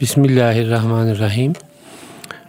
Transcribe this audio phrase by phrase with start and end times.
[0.00, 1.52] Bismillahirrahmanirrahim.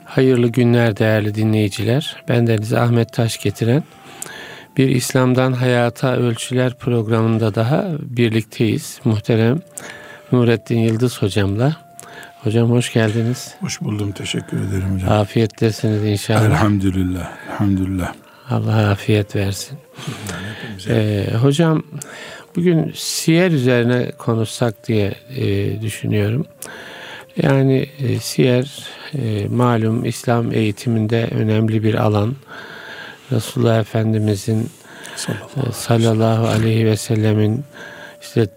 [0.05, 2.23] Hayırlı günler değerli dinleyiciler.
[2.27, 3.83] Ben Deniz Ahmet Taş getiren
[4.77, 8.99] bir İslam'dan Hayata Ölçüler programında daha birlikteyiz.
[9.03, 9.59] Muhterem
[10.31, 11.77] Nurettin Yıldız hocamla.
[12.43, 13.55] Hocam hoş geldiniz.
[13.59, 14.11] Hoş buldum.
[14.11, 15.11] Teşekkür ederim hocam.
[15.11, 16.45] Afiyettesiniz inşallah.
[16.45, 17.31] Elhamdülillah.
[17.49, 18.13] Elhamdülillah.
[18.49, 19.77] Allah afiyet versin.
[20.89, 21.83] Ee, hocam
[22.55, 26.45] bugün siyer üzerine konuşsak diye e, düşünüyorum.
[27.43, 32.35] Yani e, siyer e, malum İslam eğitiminde önemli bir alan.
[33.31, 34.69] Resulullah Efendimizin
[35.15, 37.63] sallallahu, e, sallallahu aleyhi ve sellemin
[38.21, 38.47] işte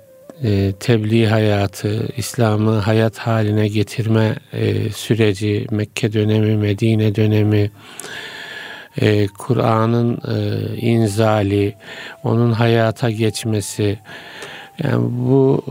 [0.44, 7.70] e, tebliğ hayatı, İslam'ı hayat haline getirme e, süreci, Mekke dönemi, Medine dönemi,
[9.00, 11.74] e, Kur'an'ın e, inzali,
[12.24, 13.98] onun hayata geçmesi,
[14.84, 15.64] yani bu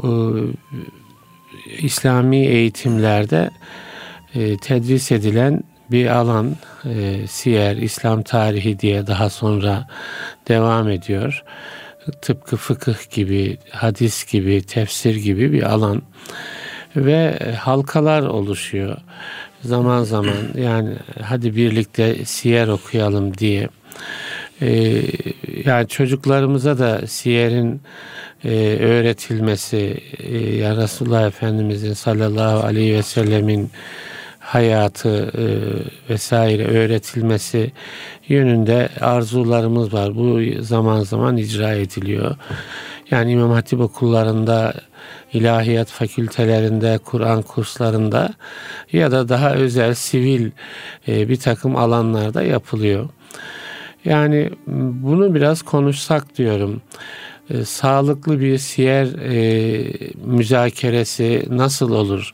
[1.81, 3.49] İslami eğitimlerde
[4.35, 9.87] e, tedris edilen bir alan e, siyer, İslam tarihi diye daha sonra
[10.47, 11.43] devam ediyor.
[12.21, 16.01] Tıpkı fıkıh gibi, hadis gibi, tefsir gibi bir alan.
[16.95, 18.97] Ve halkalar oluşuyor.
[19.61, 23.69] Zaman zaman yani hadi birlikte siyer okuyalım diye.
[24.61, 25.01] Ee,
[25.65, 27.81] yani çocuklarımıza da siyerin
[28.43, 33.71] e, öğretilmesi e, ya Resulullah Efendimizin sallallahu aleyhi ve sellemin
[34.39, 35.45] hayatı e,
[36.13, 37.71] vesaire öğretilmesi
[38.27, 40.15] yönünde arzularımız var.
[40.15, 42.35] Bu zaman zaman icra ediliyor.
[43.11, 44.73] Yani İmam Hatip okullarında,
[45.33, 48.33] ilahiyat fakültelerinde, Kur'an kurslarında
[48.91, 50.51] ya da daha özel sivil
[51.07, 53.09] e, bir takım alanlarda yapılıyor.
[54.05, 56.81] Yani bunu biraz konuşsak diyorum.
[57.49, 59.93] E, sağlıklı bir siyer e,
[60.25, 62.33] müzakeresi nasıl olur?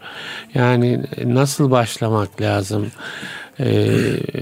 [0.53, 2.91] Yani nasıl başlamak lazım?
[3.59, 3.89] E,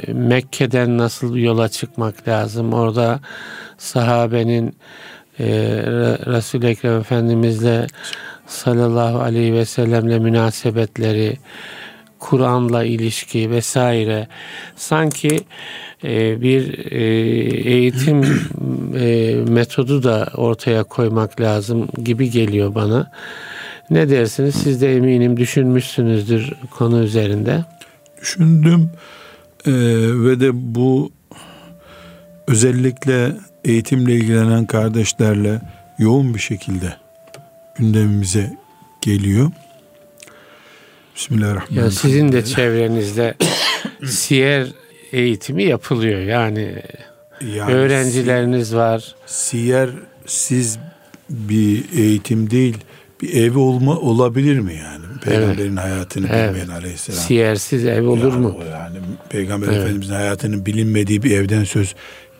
[0.07, 2.73] Mekke'den nasıl yola çıkmak lazım?
[2.73, 3.19] Orada
[3.77, 4.75] sahabenin
[5.39, 5.45] e,
[6.25, 7.87] Resul-i Ekrem Efendimizle
[8.47, 11.37] sallallahu aleyhi ve sellemle münasebetleri,
[12.19, 14.27] Kur'an'la ilişki vesaire
[14.75, 15.39] sanki
[16.41, 17.03] bir e,
[17.69, 18.21] eğitim
[18.99, 23.11] e, metodu da ortaya koymak lazım gibi geliyor bana.
[23.89, 24.55] Ne dersiniz?
[24.55, 27.65] Siz de eminim düşünmüşsünüzdür konu üzerinde.
[28.21, 28.89] Düşündüm
[29.65, 29.71] ee,
[30.25, 31.11] ve de bu
[32.47, 33.35] özellikle
[33.65, 35.61] eğitimle ilgilenen kardeşlerle
[35.99, 36.95] yoğun bir şekilde
[37.75, 38.57] gündemimize
[39.01, 39.51] geliyor.
[41.15, 41.83] Bismillahirrahmanirrahim.
[41.83, 43.35] Ya sizin de çevrenizde
[44.05, 44.67] siyer
[45.11, 46.19] eğitimi yapılıyor.
[46.19, 46.75] Yani,
[47.55, 49.15] yani öğrencileriniz var.
[49.25, 49.89] Siyer
[50.25, 50.79] siz
[51.29, 52.77] bir eğitim değil
[53.21, 55.05] bir evi olma olabilir mi yani?
[55.23, 55.85] Peygamberin evet.
[55.85, 56.49] hayatını evet.
[56.49, 57.19] bilmeyen aleyhisselam.
[57.19, 58.57] Siyersiz ev olur yani, mu?
[58.71, 58.97] Yani
[59.29, 59.77] Peygamber evet.
[59.77, 61.95] Efendimizin hayatının bilinmediği bir evden söz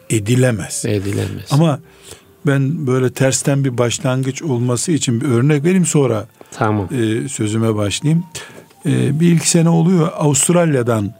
[0.10, 0.86] edilemez.
[0.86, 1.48] Edilemez.
[1.52, 1.80] Ama
[2.46, 6.90] ben böyle tersten bir başlangıç olması için bir örnek vereyim sonra tamam.
[6.92, 8.24] e, sözüme başlayayım.
[8.86, 11.14] E, bir iki sene oluyor Avustralya'dan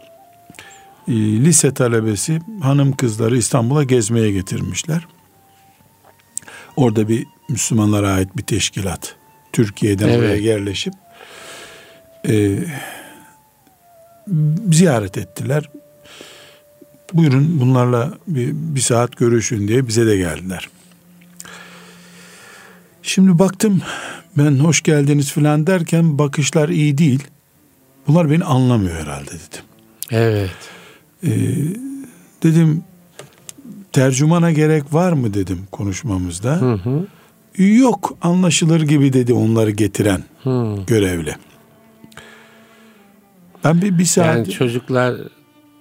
[1.12, 5.08] e, lise talebesi hanım kızları İstanbul'a gezmeye getirmişler.
[6.76, 9.16] Orada bir Müslümanlara ait bir teşkilat
[9.54, 10.20] Türkiye'den evet.
[10.20, 10.94] oraya yerleşip
[12.28, 12.60] e,
[14.72, 15.70] ziyaret ettiler.
[17.14, 20.70] Buyurun bunlarla bir, bir saat görüşün diye bize de geldiler.
[23.04, 23.82] Şimdi baktım
[24.38, 27.24] ben hoş geldiniz filan derken bakışlar iyi değil.
[28.08, 29.66] Bunlar beni anlamıyor herhalde dedim.
[30.12, 30.81] Evet.
[31.24, 31.30] Ee,
[32.44, 32.84] dedim
[33.92, 36.62] tercümana gerek var mı dedim konuşmamızda.
[36.62, 37.08] Hı hı.
[37.64, 40.76] Yok anlaşılır gibi dedi onları getiren hı.
[40.88, 41.36] görevli.
[43.64, 44.26] Ben bir, bir saat...
[44.26, 45.16] Yani çocuklar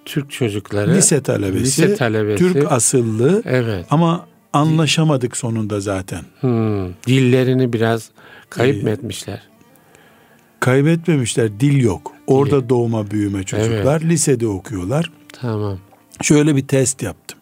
[0.05, 3.85] Türk çocukları lise talebesi, lise talebesi Türk asıllı evet.
[3.89, 6.21] ama anlaşamadık sonunda zaten.
[6.39, 8.09] Hmm, dillerini biraz
[8.49, 9.41] kayıp ee, mı etmişler?
[10.59, 12.11] Kaybetmemişler, dil yok.
[12.27, 12.69] Orada dil.
[12.69, 14.11] doğma büyüme çocuklar, evet.
[14.11, 15.11] lisede okuyorlar.
[15.41, 15.79] Tamam.
[16.21, 17.39] Şöyle bir test yaptım.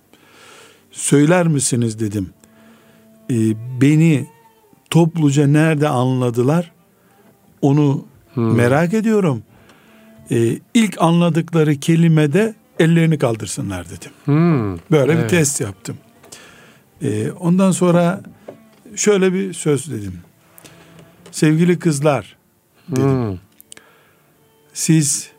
[0.92, 2.30] Söyler misiniz dedim.
[3.32, 3.36] Ee,
[3.82, 4.28] beni
[4.90, 6.72] topluca nerede anladılar?
[7.62, 8.56] Onu hmm.
[8.56, 9.44] merak ediyorum.
[10.32, 14.12] Ee, ilk anladıkları kelimede ellerini kaldırsınlar dedim.
[14.26, 14.78] Hmm.
[14.92, 15.24] Böyle evet.
[15.24, 15.98] bir test yaptım.
[17.02, 18.22] Ee, ondan sonra
[18.96, 20.20] şöyle bir söz dedim.
[21.32, 22.38] Sevgili kızlar
[22.90, 23.30] dedim.
[23.30, 23.38] Hmm.
[24.74, 25.30] Siz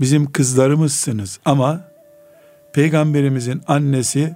[0.00, 1.85] bizim kızlarımızsınız ama
[2.76, 4.34] peygamberimizin annesi,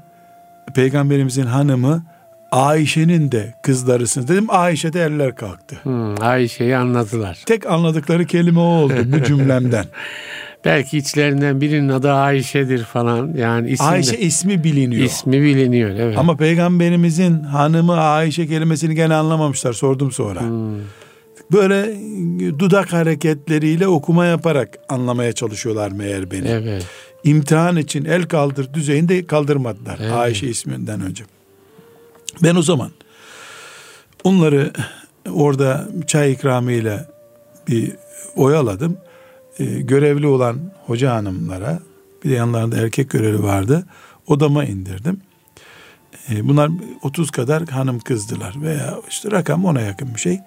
[0.74, 2.02] peygamberimizin hanımı
[2.50, 4.46] Ayşe'nin de kızlarısınız dedim.
[4.48, 5.76] Ayşe'de eller kalktı.
[5.82, 7.38] Hmm, Ayşe'yi anladılar.
[7.46, 9.84] Tek anladıkları kelime o oldu bu cümlemden.
[10.64, 13.34] Belki içlerinden birinin adı Ayşe'dir falan.
[13.36, 15.02] Yani isim Ayşe de, ismi biliniyor.
[15.04, 15.90] ismi biliniyor.
[15.90, 16.18] Evet.
[16.18, 20.40] Ama peygamberimizin hanımı Ayşe kelimesini gene anlamamışlar sordum sonra.
[20.40, 20.74] Hmm,
[21.52, 21.86] Böyle
[22.58, 26.48] dudak hareketleriyle okuma yaparak anlamaya çalışıyorlar meğer beni.
[26.48, 26.86] evet.
[27.24, 30.12] İmtihan için el kaldır düzeyinde kaldırmadılar Evet.
[30.12, 31.24] Ayşe isminden önce.
[32.42, 32.90] Ben o zaman
[34.24, 34.72] onları
[35.30, 37.10] orada çay ikramıyla
[37.68, 37.92] bir
[38.36, 38.96] oyaladım.
[39.58, 41.78] Ee, görevli olan hoca hanımlara
[42.24, 43.86] bir de yanlarında erkek görevli vardı.
[44.26, 45.20] Odama indirdim.
[46.30, 46.70] Ee, bunlar
[47.02, 50.40] 30 kadar hanım kızdılar veya işte rakam ona yakın bir şey.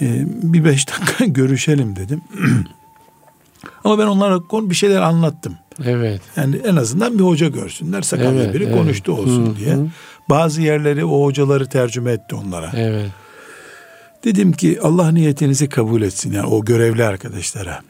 [0.00, 2.20] Ee, bir beş dakika görüşelim dedim.
[3.84, 4.40] Ama ben onlara
[4.70, 5.56] bir şeyler anlattım.
[5.84, 6.20] Evet.
[6.36, 8.02] Yani en azından bir hoca görsünler.
[8.02, 8.74] Sakallı Evet, biri evet.
[8.76, 9.74] konuştu olsun Hı, diye.
[9.74, 9.86] hı.
[10.30, 12.72] Bazı yerleri o hocaları tercüme etti onlara.
[12.76, 13.10] Evet.
[14.24, 17.80] Dedim ki Allah niyetinizi kabul etsin yani o görevli arkadaşlara.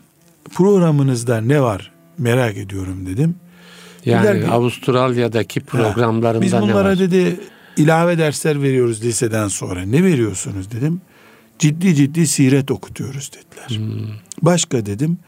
[0.55, 3.35] Programınızda ne var merak ediyorum dedim.
[4.05, 6.99] Yani Dediler ki- Avustralya'daki programlarında Biz ne bunlara var?
[6.99, 7.41] dedi
[7.77, 9.83] ilave dersler veriyoruz liseden sonra.
[9.83, 11.01] Ne veriyorsunuz dedim.
[11.59, 13.81] Ciddi ciddi siret okutuyoruz dediler.
[13.87, 14.07] Hmm,
[14.43, 15.19] Başka dedim.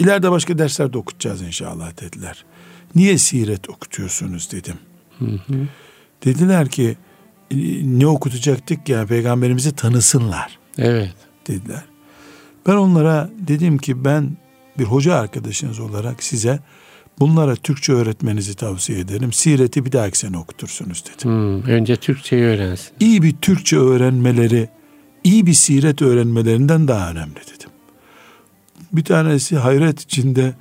[0.00, 2.44] İleride başka dersler de okutacağız inşallah dediler.
[2.94, 4.74] Niye siret okutuyorsunuz dedim.
[5.18, 5.54] hı hı.
[6.24, 6.96] Dediler ki
[7.50, 7.56] "E,
[7.98, 11.14] ne okutacaktık ya peygamberimizi tanısınlar Evet.
[11.48, 11.84] dediler.
[12.66, 14.36] Ben onlara dedim ki ben
[14.78, 16.58] bir hoca arkadaşınız olarak size
[17.18, 19.32] bunlara Türkçe öğretmenizi tavsiye ederim.
[19.32, 21.30] Sireti bir dahaki sene okutursunuz dedim.
[21.30, 22.88] Hmm, önce Türkçeyi öğrensin.
[23.00, 24.68] İyi bir Türkçe öğrenmeleri,
[25.24, 27.59] iyi bir siret öğrenmelerinden daha önemli dedim.
[28.92, 30.54] Bir tanesi hayret içinde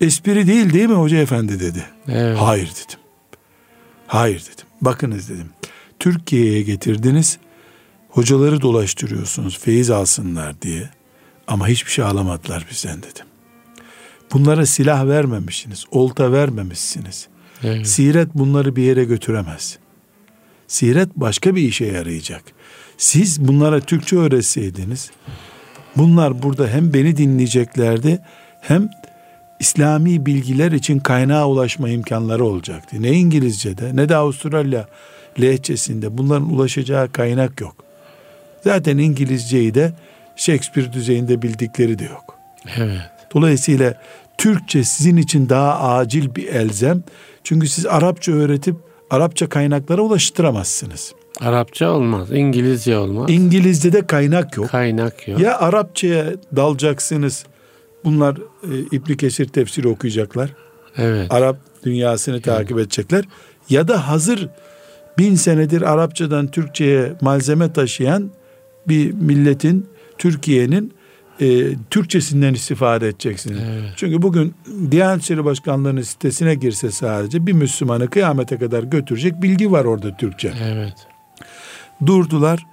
[0.00, 1.84] espri değil değil mi hoca efendi dedi.
[2.08, 2.38] Evet.
[2.40, 2.98] Hayır dedim.
[4.06, 4.66] Hayır dedim.
[4.80, 5.48] Bakınız dedim.
[5.98, 7.38] Türkiye'ye getirdiniz.
[8.08, 10.90] Hocaları dolaştırıyorsunuz feyiz alsınlar diye.
[11.46, 13.26] Ama hiçbir şey alamadılar bizden dedim.
[14.32, 15.84] Bunlara silah vermemişsiniz.
[15.90, 17.28] Olta vermemişsiniz.
[17.62, 17.86] Evet.
[17.86, 19.78] Siret bunları bir yere götüremez.
[20.66, 22.42] Siret başka bir işe yarayacak.
[22.98, 25.10] Siz bunlara Türkçe öğretseydiniz
[25.96, 28.18] bunlar burada hem beni dinleyeceklerdi
[28.60, 28.90] hem
[29.60, 33.02] İslami bilgiler için kaynağa ulaşma imkanları olacaktı.
[33.02, 34.86] Ne İngilizce'de ne de Avustralya
[35.40, 37.76] lehçesinde bunların ulaşacağı kaynak yok.
[38.64, 39.92] Zaten İngilizceyi de
[40.36, 42.38] Shakespeare düzeyinde bildikleri de yok.
[42.76, 43.00] Evet.
[43.34, 43.94] Dolayısıyla
[44.38, 47.02] Türkçe sizin için daha acil bir elzem.
[47.44, 48.76] Çünkü siz Arapça öğretip
[49.10, 51.14] Arapça kaynaklara ulaştıramazsınız.
[51.40, 52.32] Arapça olmaz.
[52.32, 53.30] İngilizce olmaz.
[53.30, 54.68] İngilizce'de kaynak yok.
[54.68, 55.40] Kaynak yok.
[55.40, 56.26] Ya Arapçaya
[56.56, 57.46] dalacaksınız.
[58.04, 60.50] Bunlar e, İbn Kesir tefsiri okuyacaklar.
[60.96, 61.32] Evet.
[61.32, 63.24] Arap dünyasını takip edecekler.
[63.70, 64.48] Ya da hazır
[65.18, 68.30] bin senedir Arapçadan Türkçe'ye malzeme taşıyan
[68.88, 69.86] bir milletin,
[70.18, 70.94] Türkiye'nin
[71.40, 73.58] e, Türkçesinden istifade edeceksiniz.
[73.70, 73.92] Evet.
[73.96, 74.54] Çünkü bugün
[74.90, 80.52] Diyanet İşleri Başkanlığı'nın sitesine girse sadece bir Müslümanı kıyamete kadar götürecek bilgi var orada Türkçe.
[80.64, 80.94] Evet.
[82.06, 82.66] Durdular.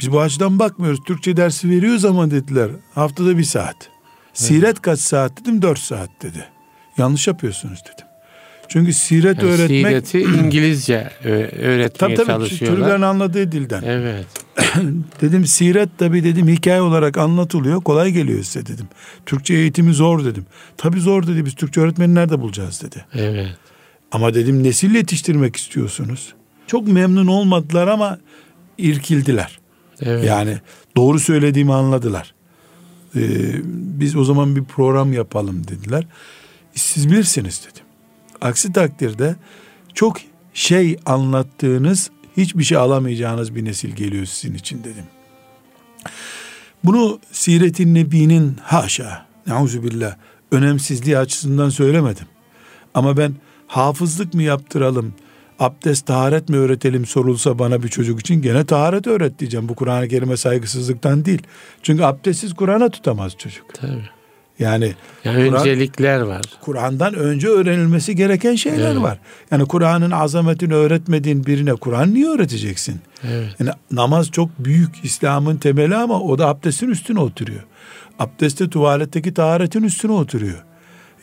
[0.00, 1.00] Biz bu açıdan bakmıyoruz.
[1.06, 2.70] Türkçe dersi veriyoruz ama dediler.
[2.94, 3.76] Haftada bir saat.
[4.32, 5.62] Siret kaç saat dedim?
[5.62, 6.44] Dört saat dedi.
[6.98, 8.06] Yanlış yapıyorsunuz dedim.
[8.68, 10.06] Çünkü siret Yani öğretmek...
[10.06, 12.76] Sireti İngilizce öğretmeye Tabii tabii çalışıyorlar.
[12.76, 13.82] çocukların anladığı dilden.
[13.82, 14.26] Evet.
[15.20, 17.82] Dedim siret tabii dedim hikaye olarak anlatılıyor.
[17.82, 18.86] Kolay geliyor size dedim.
[19.26, 20.46] Türkçe eğitimi zor dedim.
[20.76, 21.44] Tabii zor dedi.
[21.44, 23.04] Biz Türkçe öğretmeni nerede bulacağız dedi.
[23.14, 23.56] Evet.
[24.12, 26.34] Ama dedim nesil yetiştirmek istiyorsunuz.
[26.66, 28.18] Çok memnun olmadılar ama
[28.78, 29.58] irkildiler.
[30.00, 30.24] Evet.
[30.24, 30.58] Yani
[30.96, 32.34] doğru söylediğimi anladılar.
[33.16, 33.20] Ee,
[34.00, 36.06] biz o zaman bir program yapalım dediler.
[36.74, 37.84] Siz bilirsiniz dedim.
[38.40, 39.36] Aksi takdirde
[39.94, 40.16] çok
[40.54, 45.04] şey anlattığınız hiçbir şey alamayacağınız bir nesil geliyor sizin için dedim.
[46.84, 50.16] Bunu Siret-i Nebi'nin haşa, neuzubillah,
[50.52, 52.26] önemsizliği açısından söylemedim.
[52.94, 53.34] Ama ben
[53.66, 55.14] hafızlık mı yaptıralım,
[55.58, 59.68] abdest taharet mi öğretelim sorulsa bana bir çocuk için gene taharet öğret diyeceğim.
[59.68, 61.42] Bu Kur'an-ı Kerim'e saygısızlıktan değil.
[61.82, 63.74] Çünkü abdestsiz Kur'an'a tutamaz çocuk.
[63.74, 64.08] Tabii.
[64.58, 64.94] Yani
[65.24, 66.42] Yani Kur'an- öncelikler var.
[66.60, 69.02] Kur'an'dan önce öğrenilmesi gereken şeyler Evet.
[69.02, 69.18] var.
[69.50, 73.00] Yani Kur'an'ın azametini öğretmediğin birine Kur'an niye öğreteceksin?
[73.28, 73.56] Evet.
[73.60, 77.62] Yani namaz çok büyük İslam'ın temeli ama o da abdestin üstüne oturuyor.
[78.18, 80.64] Abdeste tuvaletteki taharetin üstüne oturuyor.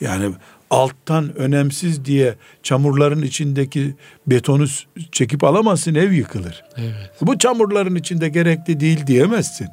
[0.01, 0.31] Yani
[0.71, 3.95] alttan önemsiz diye çamurların içindeki
[4.27, 4.65] betonu
[5.11, 6.63] çekip alamazsın ev yıkılır.
[6.77, 7.11] Evet.
[7.21, 9.67] Bu çamurların içinde gerekli değil diyemezsin.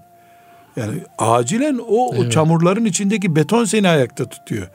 [0.77, 2.33] Yani acilen o, o Evet.
[2.33, 4.69] çamurların içindeki beton seni ayakta tutuyor.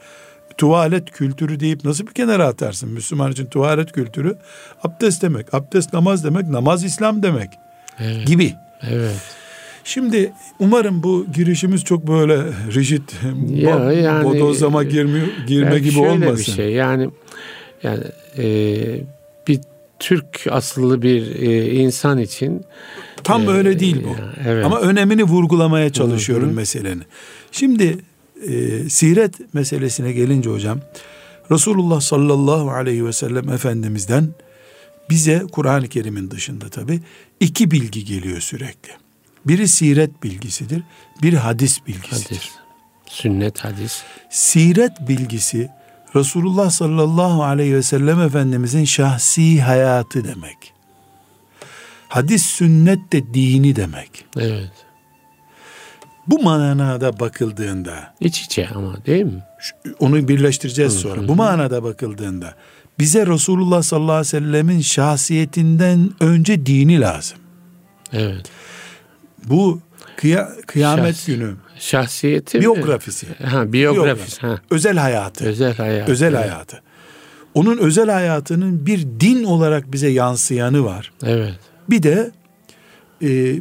[0.57, 2.89] tuvalet kültürü deyip nasıl bir kenara atarsın?
[2.89, 4.37] Müslüman için tuvalet kültürü
[4.83, 5.53] abdest demek.
[5.53, 6.47] Abdest namaz demek.
[6.47, 7.49] Namaz İslam demek.
[7.99, 8.27] Evet.
[8.27, 8.53] Gibi.
[8.81, 9.21] Evet.
[9.83, 12.37] Şimdi umarım bu girişimiz çok böyle
[12.75, 13.01] rigid,
[13.49, 16.37] Ya yani- bodozlama girme, girme gibi şöyle olmasın.
[16.37, 17.09] bir şey yani
[17.83, 18.03] yani
[18.37, 18.45] e,
[19.47, 19.59] bir
[19.99, 22.61] Türk asıllı bir e, insan için
[23.23, 24.07] Tam e, öyle değil bu.
[24.07, 24.65] ya, evet.
[24.65, 26.55] Ama önemini vurgulamaya çalışıyorum Hı hı.
[26.55, 27.03] meselenin.
[27.51, 27.97] Şimdi
[28.47, 30.79] e, siret meselesine gelince hocam
[31.51, 34.27] Resulullah sallallahu aleyhi ve sellem Efendimiz'den
[35.09, 36.99] bize Kur'an-ı Kerim'in dışında tabi
[37.39, 38.89] iki bilgi geliyor sürekli.
[39.47, 40.83] Biri siret bilgisidir,
[41.21, 42.35] biri hadis bilgisidir.
[42.35, 42.51] hadis.
[43.05, 44.03] Sünnet hadis.
[44.29, 45.69] Siret bilgisi
[46.15, 50.73] Resulullah sallallahu aleyhi ve sellem Efendimizin şahsi hayatı demek.
[52.07, 54.25] Hadis sünnet de dini demek.
[54.37, 54.71] Evet.
[56.27, 59.43] Bu manada bakıldığında İç içe ama değil mi?
[59.99, 61.27] onu birleştireceğiz sonra.
[61.27, 62.55] Bu manada bakıldığında
[62.99, 67.37] bize Resulullah sallallahu aleyhi ve sellemin şahsiyetinden önce dini lazım.
[68.13, 68.45] Evet.
[69.49, 69.81] Bu
[70.17, 72.61] kıya- kıyamet Şahs- günü Şahsiyeti mi?
[72.61, 74.41] biyografisi, Ha, biyografi.
[74.41, 74.61] Ha.
[74.69, 75.45] özel hayatı.
[75.45, 76.09] Özel hayat.
[76.09, 76.39] özel evet.
[76.39, 76.81] hayatı.
[77.53, 81.11] Onun özel hayatının bir din olarak bize yansıyanı var.
[81.23, 81.53] Evet.
[81.89, 82.31] Bir de
[83.23, 83.55] e,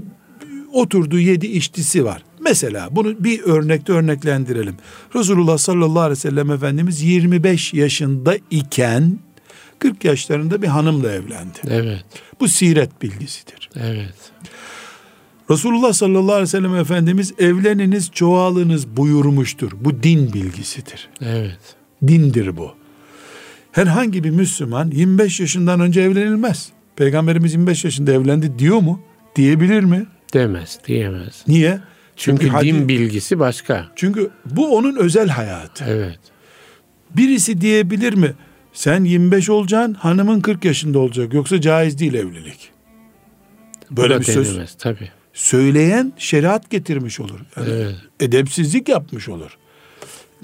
[0.73, 2.23] oturduğu yedi içtisi var.
[2.41, 4.77] Mesela bunu bir örnekte örneklendirelim.
[5.15, 9.19] Resulullah sallallahu aleyhi ve sellem Efendimiz 25 yaşında iken
[9.79, 11.59] 40 yaşlarında bir hanımla evlendi.
[11.69, 12.05] Evet.
[12.41, 13.71] Bu siret bilgisidir.
[13.77, 14.15] Evet.
[15.51, 19.73] Resulullah sallallahu aleyhi ve sellem Efendimiz evleniniz çoğalınız buyurmuştur.
[19.81, 21.09] Bu din bilgisidir.
[21.21, 21.59] Evet.
[22.07, 22.75] Dindir bu.
[23.73, 26.69] Herhangi bir Müslüman 25 yaşından önce evlenilmez.
[26.97, 29.01] Peygamberimiz 25 yaşında evlendi diyor mu?
[29.37, 30.07] Diyebilir mi?
[30.35, 31.45] Demez, diyemez.
[31.49, 31.81] Niye?
[32.17, 33.89] Çünkü, hadi- din bilgisi başka.
[33.97, 35.85] çünkü bu onun özel hayatı.
[35.89, 36.19] Evet.
[37.17, 38.33] Birisi diyebilir mi?
[38.73, 41.35] Sen 25 olacaksın, hanımın 40 yaşında olacak.
[41.35, 42.71] Yoksa caiz değil evlilik.
[43.91, 45.11] Böyle bir söz tabii.
[45.33, 47.41] Söyleyen şeriat getirmiş olur.
[47.57, 47.95] Yani Evet.
[48.21, 49.59] edepsizlik yapmış olur.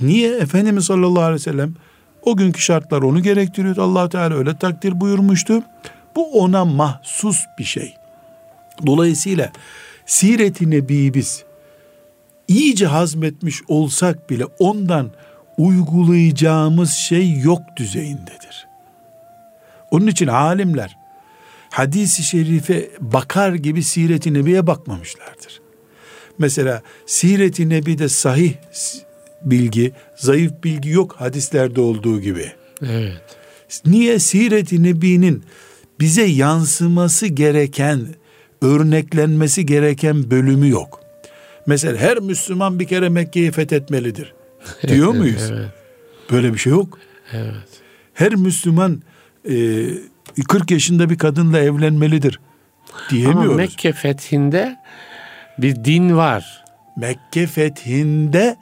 [0.00, 0.37] Niye?
[0.37, 1.75] Efendimiz sallallahu aleyhi ve sellem
[2.23, 3.76] o günkü şartlar onu gerektiriyor.
[3.76, 5.62] allah Teala öyle takdir buyurmuştu.
[6.16, 7.95] Bu ona mahsus bir şey.
[8.87, 9.52] Dolayısıyla
[10.07, 11.45] siret-i nebiyi biz
[12.49, 15.11] iyice hazmetmiş olsak bile ondan
[15.59, 18.68] uygulayacağımız şey yok düzeyindedir.
[19.90, 20.98] Onun için alimler
[21.71, 25.61] hadisi şerife bakar gibi siret-i nebiye bakmamışlardır.
[26.39, 28.55] Mesela siret-i nebide sahih
[29.43, 32.53] bilgi, zayıf bilgi yok hadislerde olduğu gibi.
[32.83, 33.23] Evet.
[33.87, 35.45] Niye siret-i nebinin
[36.01, 38.07] bize yansıması gereken,
[38.63, 41.01] örneklenmesi gereken bölümü yok?
[41.67, 44.35] Mesela her Müslüman bir kere Mekke'yi fethetmelidir.
[44.89, 45.51] Diyor muyuz?
[45.53, 45.69] Evet.
[46.31, 46.99] Böyle bir şey yok.
[47.33, 47.55] Evet.
[48.15, 49.03] Her Müslüman
[49.51, 49.87] e,
[50.42, 52.40] 40 yaşında bir kadınla evlenmelidir.
[53.11, 53.45] Diyemiyoruz.
[53.45, 54.76] Ama Mekke fethinde
[55.59, 56.64] bir din var.
[56.97, 58.57] Mekke fethinde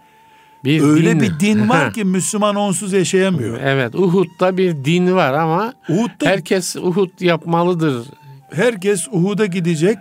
[0.65, 3.61] Bir öyle din, bir din var ki Müslüman onsuz yaşayamıyor.
[3.61, 8.07] Evet, Uhud'da bir din var ama Uhud'da herkes Uhud yapmalıdır.
[8.55, 9.99] herkes Uhud'a gidecek.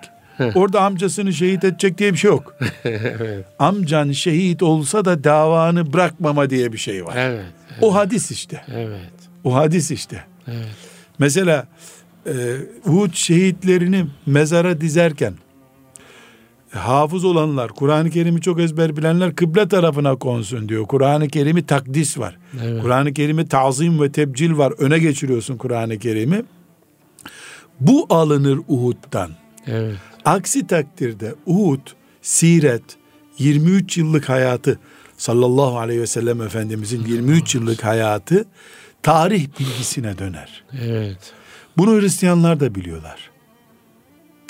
[0.56, 2.56] Orada amcasını şehit edecek diye bir şey yok.
[2.84, 3.46] evet.
[3.60, 7.14] Amcan şehit olsa da davanı bırakmama diye bir şey var.
[7.18, 7.46] Evet.
[7.82, 8.62] O hadis işte.
[8.76, 9.12] Evet.
[9.44, 10.24] O hadis işte.
[10.48, 10.66] Evet.
[11.20, 11.68] Mesela
[12.28, 12.34] e,
[12.86, 15.34] Uhud şehitlerini mezara dizerken
[16.76, 20.86] e, hafız olanlar, Kur'an-ı Kerim'i çok ezber bilenler kıble tarafına konsun diyor.
[20.86, 22.38] Kur'an-ı Kerim'i takdis var.
[22.64, 22.82] Evet.
[22.82, 24.74] Kur'an-ı Kerim'i tazim ve tebcil var.
[24.78, 26.44] Öne geçiriyorsun Kur'an-ı Kerim'i.
[27.80, 29.32] Bu alınır Uhud'dan.
[29.68, 29.96] Evet.
[30.26, 31.88] Aksi takdirde Uhud,
[32.22, 32.84] siret,
[33.40, 34.80] 23 yıllık hayatı
[35.18, 38.46] sallallahu aleyhi ve sellem Efendimizin 23 yıllık hayatı
[39.06, 40.64] tarih bilgisine döner.
[40.86, 41.34] Evet.
[41.78, 43.32] Bunu Hristiyanlar da biliyorlar.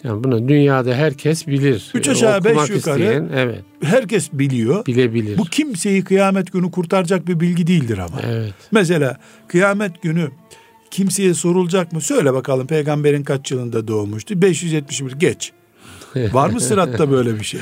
[0.04, 1.92] Yani bunu dünyada herkes bilir.
[1.94, 3.04] Üç aşağı beş Okumak yukarı.
[3.04, 3.64] isteyen, evet.
[3.84, 4.86] Herkes biliyor.
[4.86, 5.38] Bilebilir.
[5.38, 8.22] Bu kimseyi kıyamet günü kurtaracak bir bilgi değildir ama.
[8.26, 8.54] Evet.
[8.72, 10.32] Mesela kıyamet günü
[10.92, 12.02] kimseye sorulacak mı?
[12.02, 14.42] Söyle bakalım peygamberin kaç yılında doğmuştu?
[14.42, 15.52] 571 geç.
[16.16, 17.62] Var mı sıratta böyle bir şey?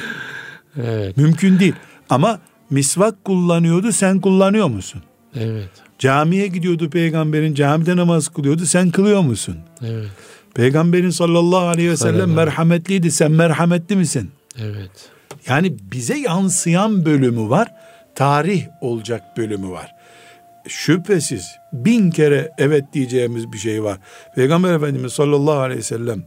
[0.83, 1.17] Evet.
[1.17, 1.75] Mümkün değil.
[2.09, 5.01] Ama misvak kullanıyordu sen kullanıyor musun?
[5.35, 5.82] Evet.
[5.99, 9.57] Camiye gidiyordu peygamberin camide namaz kılıyordu sen kılıyor musun?
[9.85, 10.07] Evet.
[10.55, 12.35] Peygamberin sallallahu aleyhi ve sellem Sallallahu.
[12.35, 14.31] merhametliydi sen merhametli misin?
[14.61, 14.91] Evet.
[15.47, 17.67] Yani bize yansıyan bölümü var,
[18.15, 19.91] tarih olacak bölümü var.
[20.67, 23.97] Şüphesiz bin kere evet diyeceğimiz bir şey var.
[24.35, 26.23] Peygamber Efendimiz sallallahu aleyhi ve sellem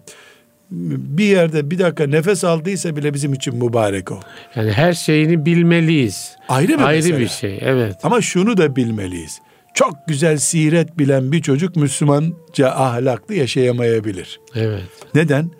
[0.70, 4.20] bir yerde bir dakika nefes aldıysa bile bizim için mübarek o.
[4.56, 6.36] Yani her şeyini bilmeliyiz.
[6.48, 7.20] Ayrı bir Ayrı mesele.
[7.20, 7.58] bir şey.
[7.62, 7.96] Evet.
[8.02, 9.38] Ama şunu da bilmeliyiz.
[9.76, 14.40] Çok güzel siret bilen bir çocuk Müslümanca ahlaklı yaşayamayabilir.
[14.54, 14.82] Evet.
[15.14, 15.50] Neden?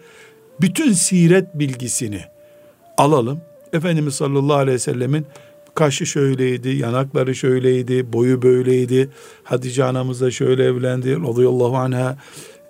[0.61, 2.20] Bütün siret bilgisini
[2.99, 3.40] alalım.
[3.73, 5.26] Efendimiz sallallahu aleyhi ve sellemin
[5.75, 9.08] kaşı şöyleydi, yanakları şöyleydi, boyu böyleydi.
[9.44, 12.18] Hatice anamız da şöyle evlendi radıyallahu anha.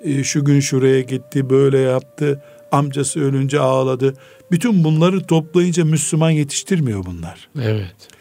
[0.00, 2.42] E, şu gün şuraya gitti, böyle yaptı.
[2.72, 4.14] Amcası ölünce ağladı.
[4.50, 7.48] Bütün bunları toplayınca Müslüman yetiştirmiyor bunlar.
[7.62, 8.15] Evet.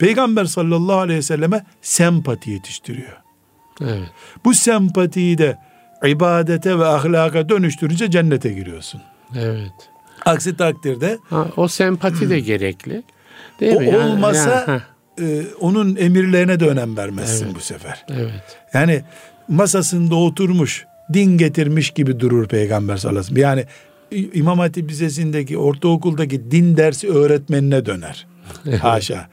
[0.00, 3.16] Peygamber sallallahu aleyhi ve selleme sempati yetiştiriyor.
[3.82, 4.08] Evet.
[4.44, 5.58] Bu sempatiyi de
[6.06, 9.00] ibadete ve ahlaka dönüştürünce cennete giriyorsun.
[9.38, 9.72] Evet.
[10.24, 13.02] Aksi takdirde Ha, o sempati de gerekli.
[13.60, 13.86] Değil o mi?
[13.86, 14.64] Yani- olmasa
[15.18, 17.54] yani, e, onun emirlerine de önem vermezsin Evet.
[17.56, 18.04] bu sefer.
[18.08, 18.58] evet.
[18.74, 19.02] Yani
[19.48, 23.66] masasında oturmuş, din getirmiş gibi durur Peygamber sallallahu aleyhi ve sellem.
[24.10, 28.26] Yani İmam Hatip Lisesi'ndeki, ortaokuldaki din dersi öğretmenine döner.
[28.82, 29.28] Haşa.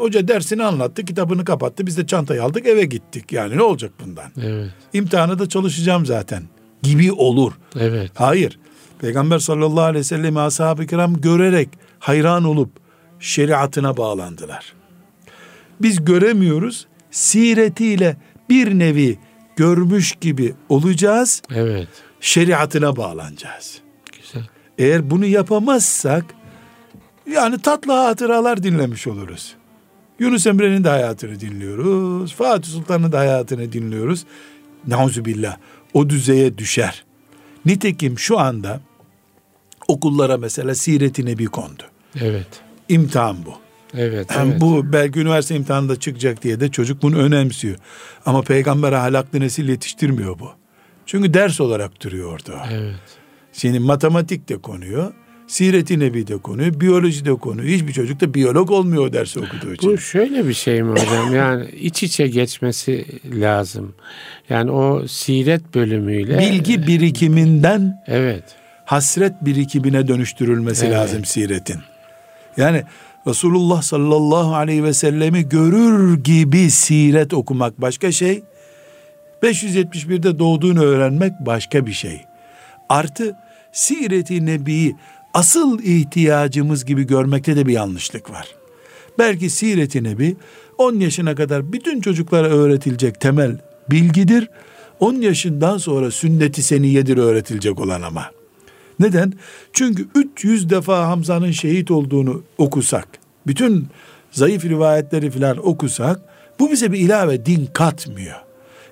[0.00, 1.86] Hoca dersini anlattı, kitabını kapattı.
[1.86, 3.32] Biz de çantayı aldık, eve gittik.
[3.32, 4.30] Yani ne olacak bundan?
[4.42, 4.70] Evet.
[4.92, 6.42] İmtihana da çalışacağım zaten.
[6.82, 7.52] Gibi olur.
[7.80, 8.10] Evet.
[8.14, 8.58] Hayır.
[8.98, 12.70] Peygamber sallallahu aleyhi ve sellem ashab-ı kiram görerek hayran olup
[13.20, 14.74] şeriatına bağlandılar.
[15.82, 16.86] Biz göremiyoruz.
[17.10, 18.16] Siretiyle
[18.50, 19.18] bir nevi
[19.56, 21.42] görmüş gibi olacağız.
[21.54, 21.88] Evet.
[22.20, 23.80] Şeriatına bağlanacağız.
[24.12, 24.48] Güzel.
[24.78, 26.24] Eğer bunu yapamazsak
[27.30, 29.54] yani tatlı hatıralar dinlemiş oluruz.
[30.18, 32.34] Yunus Emre'nin de hayatını dinliyoruz.
[32.34, 34.24] Fatih Sultan'ın da hayatını dinliyoruz.
[34.86, 35.56] Nauzubillah.
[35.94, 37.04] O düzeye düşer.
[37.66, 38.80] Nitekim şu anda
[39.88, 41.82] okullara mesela Siret-i Nebi kondu.
[42.20, 42.46] Evet.
[42.88, 43.54] İmtihan bu.
[43.94, 44.30] Evet.
[44.38, 44.60] Evet.
[44.60, 47.76] Bu belki üniversite imtihanında çıkacak diye de çocuk bunu önemsiyor.
[48.26, 50.50] Ama peygamber ahlaklı nesil yetiştirmiyor bu.
[51.06, 52.66] Çünkü ders olarak duruyor orada.
[52.72, 52.94] Evet.
[53.52, 55.12] Senin matematik de konuyor,
[55.52, 57.68] siret-i nebi de konuyor, biyoloji de konuyor.
[57.68, 59.90] Hiçbir çocuk da biyolog olmuyor dersi okuduğu için.
[59.90, 61.34] Bu şöyle bir şey mi hocam?
[61.42, 63.94] Yani iç içe geçmesi lazım.
[64.48, 68.44] Yani o siret bölümüyle Bilgi birikiminden Evet.
[68.84, 70.96] hasret birikimine dönüştürülmesi Evet.
[70.96, 71.78] lazım siretin.
[72.56, 72.82] Yani
[73.26, 78.42] Resulullah sallallahu aleyhi ve sellemi görür gibi siret okumak başka şey.
[79.42, 82.24] 571'de doğduğunu öğrenmek başka bir şey.
[82.88, 83.36] Artı
[83.72, 84.96] Siret-i Nebi'yi
[85.34, 88.48] asıl ihtiyacımız gibi görmekte de bir yanlışlık var.
[89.18, 90.36] Belki Siret-i Nebi
[90.78, 93.58] 10 yaşına kadar bütün çocuklara öğretilecek temel
[93.90, 94.48] bilgidir.
[95.00, 98.30] 10 yaşından sonra sünnet-i seniyedir öğretilecek olan ama.
[99.00, 99.32] Neden?
[99.72, 103.08] Çünkü 300 defa Hamza'nın şehit olduğunu okusak,
[103.46, 103.86] bütün
[104.30, 106.20] zayıf rivayetleri filan okusak,
[106.58, 108.36] bu bize bir ilave din katmıyor.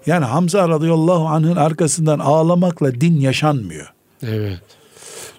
[0.07, 3.92] Yani Hamza radıyallahu anh'ın arkasından ağlamakla din yaşanmıyor.
[4.22, 4.80] Evet.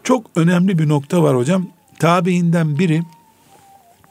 [0.04, 1.68] Çok önemli bir nokta var hocam.
[2.00, 3.04] Tabiinden biri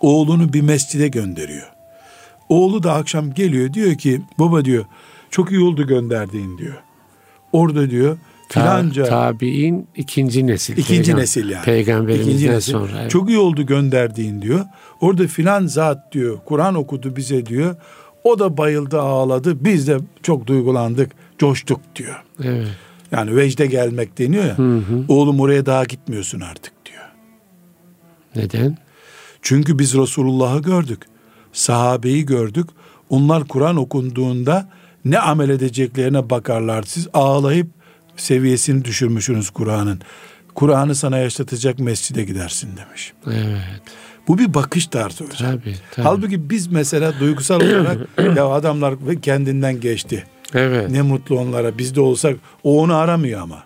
[0.00, 1.70] oğlunu bir mescide gönderiyor.
[2.48, 4.84] Oğlu da akşam geliyor diyor ki baba diyor
[5.30, 6.82] çok iyi oldu gönderdiğin diyor.
[7.52, 10.76] Orada diyor Ta- filanca tabi'in ikinci nesil.
[10.76, 11.64] İkinci Peygam- nesil yani.
[11.64, 12.72] Peygamberimizden İkinci nesil.
[12.72, 12.92] sonra.
[13.00, 13.10] evet.
[13.10, 14.64] Çok iyi oldu gönderdiğin diyor.
[15.00, 16.38] Orada filan zat diyor.
[16.44, 17.76] Kur'an okudu bize diyor.
[18.24, 19.64] O da bayıldı ağladı.
[19.64, 21.12] Biz de çok duygulandık.
[21.38, 22.24] Coştuk diyor.
[22.44, 22.68] Evet.
[23.12, 24.58] Yani vecde gelmek deniyor ya.
[24.58, 25.04] Hı hı.
[25.08, 27.04] Oğlum oraya daha gitmiyorsun artık diyor.
[28.36, 28.78] Neden?
[29.42, 31.02] Çünkü biz Resulullah'ı gördük.
[31.52, 32.66] Sahabeyi gördük.
[33.10, 34.68] Onlar Kur'an okunduğunda
[35.04, 36.82] ne amel edeceklerine bakarlar.
[36.82, 37.66] Siz ağlayıp
[38.16, 40.00] seviyesini düşürmüşsünüz Kur'an'ın.
[40.54, 43.12] Kur'an'ı sana yaşatacak mescide gidersin demiş.
[43.26, 43.82] Evet.
[44.28, 45.50] Bu bir bakış tarzı hocam.
[45.50, 45.74] Tabii.
[45.90, 46.06] tabii.
[46.06, 47.98] Halbuki biz mesela duygusal olarak
[48.36, 50.24] ya adamlar kendinden geçti.
[50.54, 50.90] Evet.
[50.90, 51.78] Ne mutlu onlara.
[51.78, 53.64] Biz de olsak o onu aramıyor ama.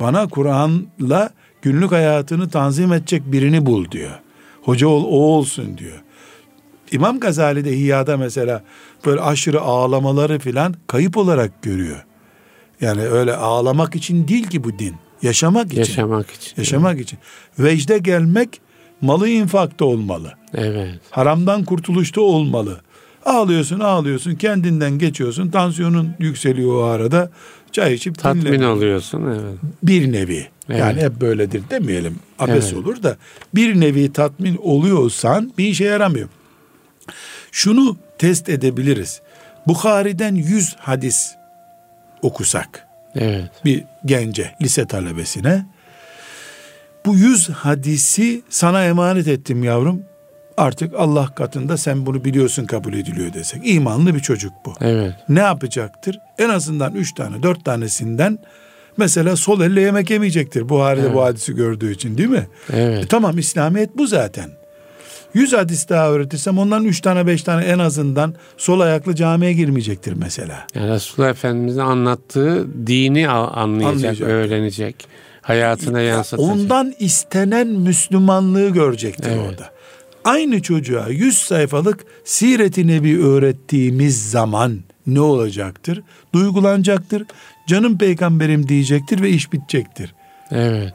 [0.00, 1.30] Bana Kur'an'la
[1.62, 4.20] günlük hayatını tanzim edecek birini bul diyor.
[4.62, 6.02] Hoca ol, o olsun diyor.
[6.92, 8.62] İmam Gazali de İhya'da mesela
[9.06, 12.04] böyle aşırı ağlamaları filan kayıp olarak görüyor.
[12.80, 14.94] Yani öyle ağlamak için değil ki bu din.
[15.22, 15.78] Yaşamak için.
[15.78, 16.52] Yaşamak için.
[16.56, 17.18] Yaşamak için.
[17.58, 18.60] Vecde gelmek
[19.00, 20.32] malı infakta olmalı.
[20.54, 21.00] Evet.
[21.10, 22.80] Haramdan kurtuluşta olmalı.
[23.24, 27.30] Ağlıyorsun ağlıyorsun kendinden geçiyorsun tansiyonun yükseliyor o arada
[27.72, 28.66] çay içip Tatmin dinle.
[28.66, 29.22] oluyorsun.
[29.26, 29.58] Evet.
[29.82, 30.80] Bir nevi Evet.
[30.80, 32.74] yani hep böyledir demeyelim abes Evet.
[32.74, 33.16] olur da
[33.54, 36.28] bir nevi tatmin oluyorsan bir işe yaramıyor.
[37.52, 39.20] Şunu test edebiliriz.
[39.66, 41.34] Bukhari'den 100 hadis
[42.22, 43.50] okusak Evet.
[43.64, 45.66] bir gence, lise talebesine
[47.06, 50.02] bu yüz hadisi sana emanet ettim yavrum.
[50.56, 53.60] Artık Allah katında sen bunu biliyorsun kabul ediliyor desek.
[53.64, 54.72] İmanlı bir çocuk bu.
[54.80, 55.14] Evet.
[55.28, 56.18] Ne yapacaktır?
[56.38, 58.38] En azından üç tane, dört tanesinden
[58.96, 60.68] Mesela sol elle yemek yemeyecektir.
[60.68, 61.14] Buhari'de evet.
[61.14, 62.46] bu hadisi gördüğü için değil mi?
[62.72, 63.04] Evet.
[63.04, 64.50] E, tamam İslamiyet bu zaten.
[65.34, 70.12] Yüz hadis daha öğretirsem ondan üç tane beş tane en azından sol ayaklı camiye girmeyecektir
[70.12, 70.66] mesela.
[70.74, 74.28] Yani Resulullah Efendimiz'in anlattığı dini anlayacak, anlayacak.
[74.28, 75.06] öğrenecek.
[75.42, 76.52] Hayatına yansıtacak.
[76.52, 79.50] Ondan istenen Müslümanlığı görecektir evet.
[79.50, 79.73] orada.
[80.24, 86.02] Aynı çocuğa yüz sayfalık siret-i nebi öğrettiğimiz zaman ne olacaktır?
[86.32, 87.22] Duygulanacaktır.
[87.68, 90.14] Canım peygamberim diyecektir ve iş bitecektir.
[90.50, 90.94] Evet.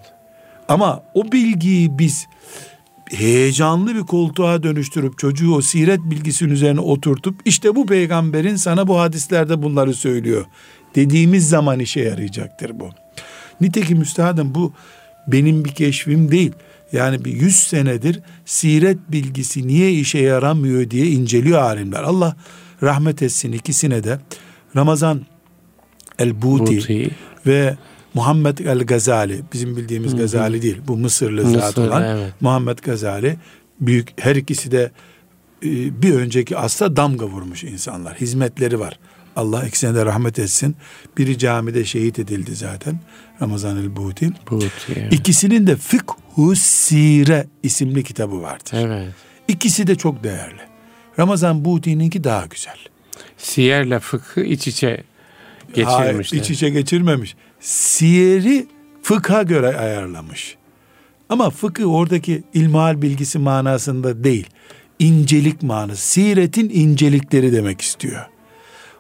[0.68, 2.28] Ama o bilgiyi biz
[3.12, 9.00] heyecanlı bir koltuğa dönüştürüp çocuğu o siret bilgisinin üzerine oturtup işte bu peygamberin sana bu
[9.00, 10.46] hadislerde bunları söylüyor
[10.96, 12.89] dediğimiz zaman işe yarayacaktır bu.
[13.62, 14.74] Nitekim üstadım bu
[15.28, 16.52] benim bir keşfim değil.
[16.93, 22.04] Yani bir yüz senedir siret bilgisi niye işe yaramıyor diye inceliyor alimler.
[22.04, 22.36] Allah
[22.84, 24.19] rahmet etsin ikisine de.
[24.75, 25.25] Ramazan
[26.19, 27.12] el-Buti
[27.45, 27.78] ve
[28.13, 30.21] Muhammed el-Gazali bizim bildiğimiz Hı-hı.
[30.21, 32.34] Gazali değil bu Mısırlı Mısır, zat olan evet.
[32.41, 33.38] Muhammed Gazali
[33.80, 34.91] büyük her ikisi de
[35.63, 38.99] e, bir önceki asla damga vurmuş insanlar hizmetleri var
[39.36, 40.75] Allah ikisine de rahmet etsin
[41.17, 42.99] biri camide şehit edildi zaten
[43.41, 45.13] Ramazan el-Buti evet.
[45.13, 49.13] İkisinin de Fıkhu Sire isimli kitabı vardır evet.
[49.47, 50.62] İkisi de çok değerli
[51.19, 52.78] Ramazan Buti'ninki daha güzel
[53.38, 55.04] Siyerle fıkhı iç içe
[55.67, 55.97] geçirmişler.
[55.97, 57.36] Hayır, iç içe geçirmemiş.
[57.60, 58.67] Siyeri
[59.02, 60.56] fıkha göre ayarlamış.
[61.30, 64.47] Ama fıkı oradaki ilmihal bilgisi manasında değil.
[64.99, 66.02] İncelik manası.
[66.02, 68.25] Siretin incelikleri demek istiyor.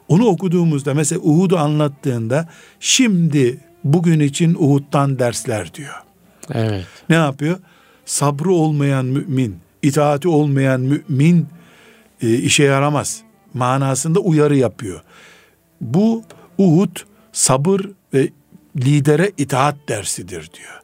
[0.07, 2.49] Onu okuduğumuzda mesela Uhud'u anlattığında
[2.79, 5.93] şimdi bugün için Uhud'dan dersler diyor.
[6.53, 6.85] Evet.
[7.09, 7.59] Ne yapıyor?
[8.05, 11.47] Sabrı olmayan mümin, itaati olmayan mümin
[12.21, 13.21] e, işe yaramaz
[13.53, 15.01] manasında uyarı yapıyor.
[15.81, 16.23] Bu
[16.57, 16.97] Uhud
[17.31, 17.81] sabır
[18.13, 18.29] ve
[18.77, 20.81] lidere itaat dersidir diyor.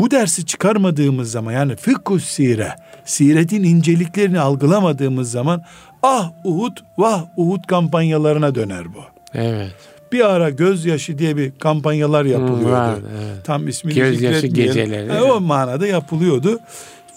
[0.00, 5.62] Bu dersi çıkarmadığımız zaman yani fıkhu sire, siretin inceliklerini algılamadığımız zaman
[6.02, 9.00] ah Uhud, vah Uhud kampanyalarına döner bu.
[9.34, 9.74] Evet.
[10.12, 12.64] Bir ara gözyaşı diye bir kampanyalar yapılıyordu.
[12.64, 13.44] Hmm, var, evet.
[13.44, 15.12] Tam ismini Gözyaşı geceleri.
[15.12, 16.60] E, o manada yapılıyordu.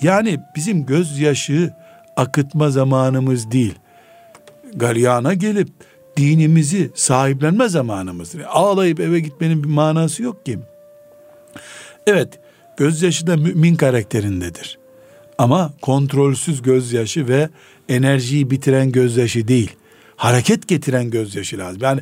[0.02, 1.73] Yani bizim gözyaşı
[2.15, 3.75] akıtma zamanımız değil.
[4.75, 5.69] Galyana gelip
[6.17, 8.41] dinimizi sahiplenme zamanımızdır.
[8.47, 10.60] Ağlayıp eve gitmenin bir manası yok ki.
[12.08, 12.39] Evet,
[12.78, 14.80] gözyaşı da mümin karakterindedir.
[15.38, 17.49] Ama kontrolsüz gözyaşı ve
[17.89, 19.75] enerjiyi bitiren gözyaşı değil.
[20.15, 21.80] Hareket getiren gözyaşı lazım.
[21.82, 22.02] Yani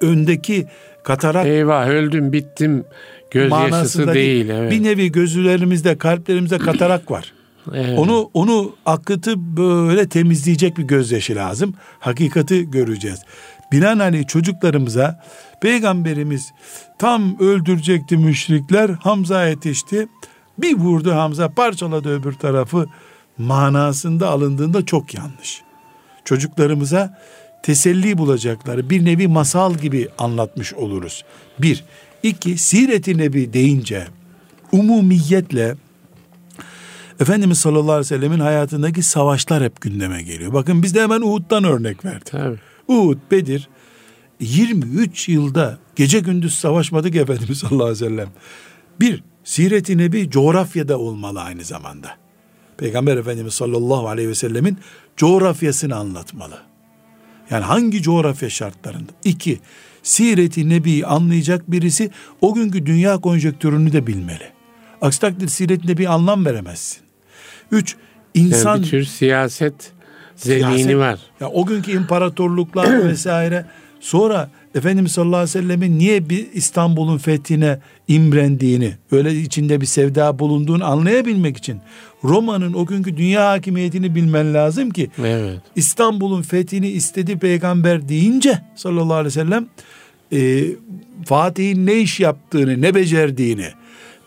[0.00, 0.66] öndeki
[1.04, 2.84] katarak eyvah öldüm bittim
[3.30, 4.48] gözyaşısı değil.
[4.48, 4.72] Evet.
[4.72, 7.32] Bir nevi gözlerimizde kalplerimizde katarak var.
[7.74, 7.98] Evet.
[7.98, 11.74] Onu onu akıtıp böyle temizleyecek bir gözyaşı lazım.
[11.98, 13.20] Hakikati göreceğiz.
[13.72, 15.24] Binaenaleyh çocuklarımıza
[15.62, 16.52] peygamberimiz
[16.98, 18.90] tam öldürecekti müşrikler.
[18.90, 20.08] Hamza yetişti.
[20.58, 22.86] Bir vurdu Hamza parçaladı öbür tarafı.
[23.38, 25.62] Manasında alındığında çok yanlış.
[26.24, 27.18] Çocuklarımıza
[27.62, 31.24] teselli bulacakları bir nevi masal gibi anlatmış oluruz.
[31.58, 31.84] Bir.
[32.22, 34.06] iki Siret-i Nebi deyince
[34.72, 35.76] umumiyetle
[37.20, 40.52] Efendimiz sallallahu aleyhi ve sellemin hayatındaki savaşlar hep gündeme geliyor.
[40.52, 42.26] Bakın biz de hemen Uhud'dan örnek verdik.
[42.26, 42.58] Tabii.
[42.88, 43.68] Uhud, Bedir
[44.40, 48.28] 23 yılda gece gündüz savaşmadık Efendimiz sallallahu aleyhi ve sellem.
[49.00, 52.08] Bir, Siret-i Nebi coğrafyada olmalı aynı zamanda.
[52.76, 54.78] Peygamber Efendimiz sallallahu aleyhi ve sellemin
[55.16, 56.69] coğrafyasını anlatmalı.
[57.50, 59.12] Yani hangi coğrafya şartlarında?
[59.24, 59.60] İki,
[60.02, 62.10] Siret-i Nebi'yi anlayacak birisi
[62.40, 64.50] o günkü dünya konjektürünü de bilmeli.
[65.00, 67.02] Aksi takdirde Siret-i Nebi'ye anlam veremezsin.
[67.72, 67.96] Üç,
[68.34, 68.74] insan...
[68.74, 69.92] Yani bir tür siyaset
[70.36, 71.20] zemini siyaset, var.
[71.40, 73.66] Ya o günkü imparatorluklar vesaire.
[74.00, 77.78] Sonra Efendimiz sallallahu aleyhi ve sellemin niye bir İstanbul'un fethine
[78.08, 81.78] imrendiğini, öyle içinde bir sevda bulunduğunu anlayabilmek için
[82.24, 85.60] Roma'nın o günkü dünya hakimiyetini bilmen lazım ki evet.
[85.76, 89.66] İstanbul'un fethini istedi peygamber deyince sallallahu aleyhi ve sellem
[90.32, 90.66] e,
[91.24, 93.66] Fatih'in ne iş yaptığını, ne becerdiğini,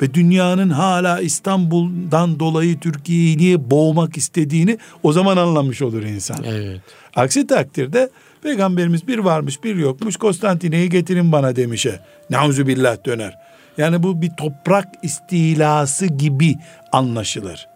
[0.02, 6.38] ve dünyanın hala İstanbul'dan dolayı Türkiye'yi niye boğmak istediğini o zaman anlamış olur insan.
[6.46, 6.82] Evet.
[7.16, 8.10] Aksi takdirde
[8.44, 12.00] peygamberimiz bir varmış bir yokmuş Konstantine'yi getirin bana demişe.
[12.30, 13.38] Nauzu billah döner.
[13.78, 16.56] Yani bu bir toprak istilası gibi
[16.92, 17.68] anlaşılır.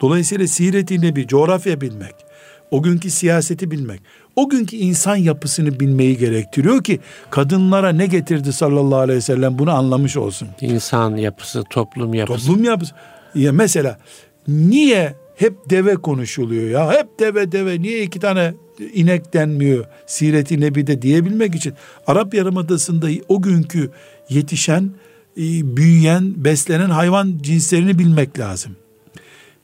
[0.00, 2.14] Dolayısıyla siret-i bir coğrafya bilmek,
[2.70, 4.00] o günkü siyaseti bilmek,
[4.36, 9.70] o günkü insan yapısını bilmeyi gerektiriyor ki kadınlara ne getirdi sallallahu aleyhi ve sellem bunu
[9.70, 10.48] anlamış olsun.
[10.60, 12.46] İnsan yapısı, toplum yapısı.
[12.46, 12.94] Toplum yapısı.
[13.34, 13.98] Ya mesela
[14.48, 16.92] niye hep deve konuşuluyor ya.
[16.92, 17.82] Hep deve deve.
[17.82, 18.54] Niye iki tane
[18.92, 21.74] inek denmiyor Siret-i Nebi'de diyebilmek için.
[22.06, 23.90] Arap Yarımadası'nda o günkü
[24.28, 24.90] yetişen,
[25.36, 28.76] e, büyüyen, beslenen hayvan cinslerini bilmek lazım.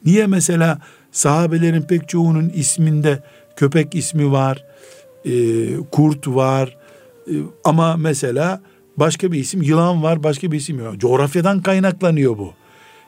[0.05, 0.79] Niye mesela
[1.13, 3.23] sahabelerin pek çoğunun isminde
[3.57, 4.65] köpek ismi var,
[5.25, 5.33] e,
[5.93, 6.77] kurt var
[7.29, 7.33] e,
[7.65, 8.63] ama mesela
[8.97, 10.99] başka bir isim yılan var, başka bir isim yok.
[10.99, 12.53] Coğrafyadan kaynaklanıyor bu.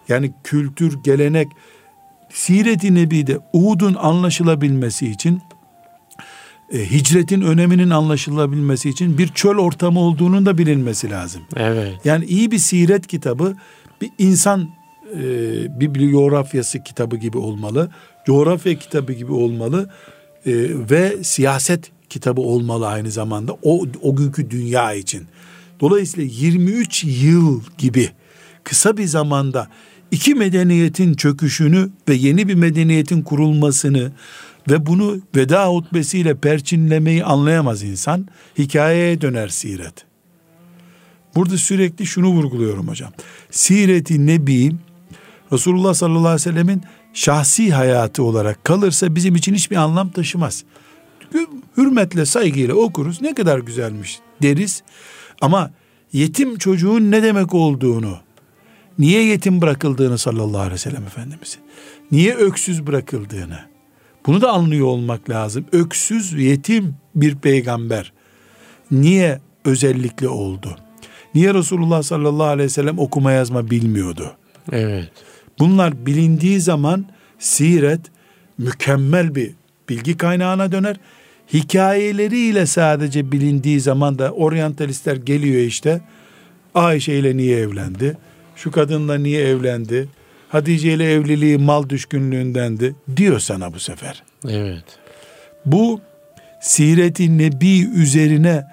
[0.08, 1.48] Yani kültür, gelenek,
[2.30, 5.42] Siret-i Nebi'de Uhud'un anlaşılabilmesi için
[6.72, 11.42] e, hicretin öneminin anlaşılabilmesi için bir çöl ortamı olduğunun da bilinmesi lazım.
[11.56, 11.94] Evet.
[12.04, 13.56] Yani iyi bir siret kitabı
[14.00, 14.68] bir insan
[15.14, 15.20] e,
[15.80, 17.90] bibliografyası kitabı gibi olmalı.
[18.26, 19.90] Coğrafya kitabı gibi olmalı.
[20.46, 20.52] E,
[20.90, 25.26] ve siyaset kitabı olmalı aynı zamanda o, o günkü dünya için.
[25.80, 28.10] Dolayısıyla 23 yıl gibi
[28.64, 29.68] kısa bir zamanda
[30.10, 34.12] iki medeniyetin çöküşünü ve yeni bir medeniyetin kurulmasını
[34.70, 38.26] ve bunu veda hutbesiyle perçinlemeyi anlayamaz insan.
[38.58, 40.04] Hikayeye döner siret.
[41.34, 43.12] Burada sürekli şunu vurguluyorum hocam.
[43.50, 44.72] Sireti Nebi
[45.52, 46.82] Resulullah sallallahu aleyhi ve sellemin
[47.14, 50.64] şahsi hayatı olarak kalırsa bizim için hiçbir anlam taşımaz.
[51.76, 53.22] Hürmetle, saygıyla okuruz.
[53.22, 54.82] Ne kadar güzelmiş deriz.
[55.40, 55.70] Ama
[56.12, 58.18] yetim çocuğun ne demek olduğunu,
[58.98, 61.60] niye yetim bırakıldığını sallallahu aleyhi ve sellem Efendimizin,
[62.12, 63.58] niye öksüz bırakıldığını,
[64.26, 65.64] bunu da anlıyor olmak lazım.
[65.72, 68.12] Öksüz, yetim bir peygamber
[68.90, 70.76] niye özellikle oldu?
[71.34, 74.32] Niye Resulullah sallallahu aleyhi ve sellem okuma yazma bilmiyordu?
[74.72, 75.12] Evet.
[75.58, 77.06] Bunlar bilindiği zaman
[77.38, 78.00] siret
[78.58, 79.50] mükemmel bir
[79.88, 80.96] bilgi kaynağına döner.
[81.52, 86.00] Hikayeleriyle sadece bilindiği zaman da oryantalistler geliyor işte.
[86.74, 88.16] Ayşe ile niye evlendi?
[88.58, 90.08] Şu kadınla niye evlendi?
[90.48, 94.22] Hatice ile evliliği mal düşkünlüğündendi diyor sana bu sefer.
[94.48, 94.84] Evet.
[95.66, 96.00] Bu
[96.60, 98.64] sireti nebi üzerine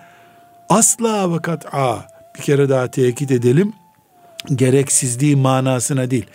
[0.69, 3.73] asla ve kat'a bir kere daha tekit edelim
[4.55, 6.25] gereksizliği manasına değil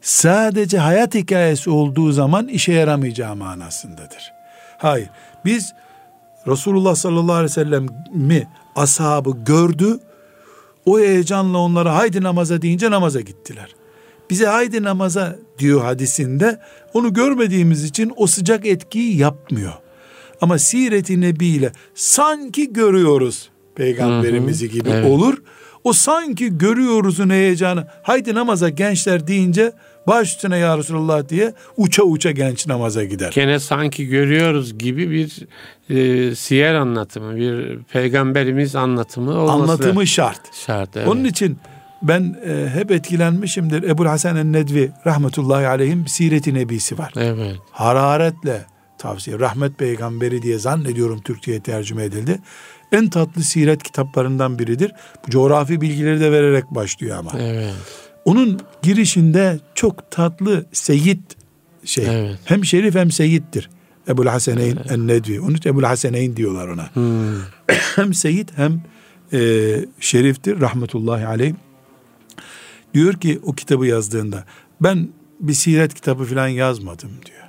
[0.00, 4.32] sadece hayat hikayesi olduğu zaman işe yaramayacağı manasındadır.
[4.78, 5.10] Hayır
[5.44, 5.74] biz
[6.46, 10.00] Resulullah sallallahu aleyhi ve sellem mi ashabı gördü
[10.86, 13.74] o heyecanla onlara haydi namaza deyince namaza gittiler.
[14.30, 16.58] Bize haydi namaza diyor hadisinde.
[16.94, 19.72] Onu görmediğimiz için o sıcak etkiyi yapmıyor.
[20.40, 25.10] Ama siret-i nebi ile sanki görüyoruz peygamberimizi gibi evet.
[25.10, 25.42] olur.
[25.84, 27.86] O sanki görüyoruzun heyecanı.
[28.02, 29.72] Haydi namaza gençler deyince
[30.06, 33.32] baş üstüne ya Resulallah diye uça uça genç namaza gider.
[33.34, 35.46] Gene sanki görüyoruz gibi bir
[35.90, 40.54] e, siyer anlatımı, bir peygamberimiz anlatımı olması Anlatımı şart.
[40.66, 40.96] Şart.
[40.96, 41.08] Evet.
[41.08, 41.58] Onun için
[42.02, 43.82] ben e, hep etkilenmişimdir.
[43.82, 47.12] Ebu Hasan el-Nedvi rahmetullahi aleyhim Siret-i Nebisi var.
[47.16, 47.56] Evet.
[47.70, 48.66] Hararetle
[48.98, 49.38] tavsiye.
[49.38, 52.38] Rahmet peygamberi diye zannediyorum Türkçe'ye tercüme edildi.
[52.92, 54.92] En tatlı siret kitaplarından biridir.
[55.26, 57.30] Bu coğrafi bilgileri de vererek başlıyor ama.
[57.38, 57.74] Evet.
[58.30, 61.20] Onun girişinde çok tatlı seyit
[61.84, 62.06] şey.
[62.08, 62.38] Evet.
[62.44, 63.70] Hem şerif hem seyittir.
[64.08, 64.92] Ebu Haseneyn evet.
[64.92, 65.40] en-Nedvi.
[65.40, 66.94] Onun için Ebu Haseneyn diyorlar ona.
[66.94, 67.40] Hmm.
[67.96, 68.82] hem seyit hem
[69.32, 69.40] e,
[70.00, 71.54] şeriftir rahmetullahi aleyh.
[72.94, 74.44] Diyor ki o kitabı yazdığında
[74.80, 75.08] ben
[75.40, 77.48] bir siret kitabı falan yazmadım diyor.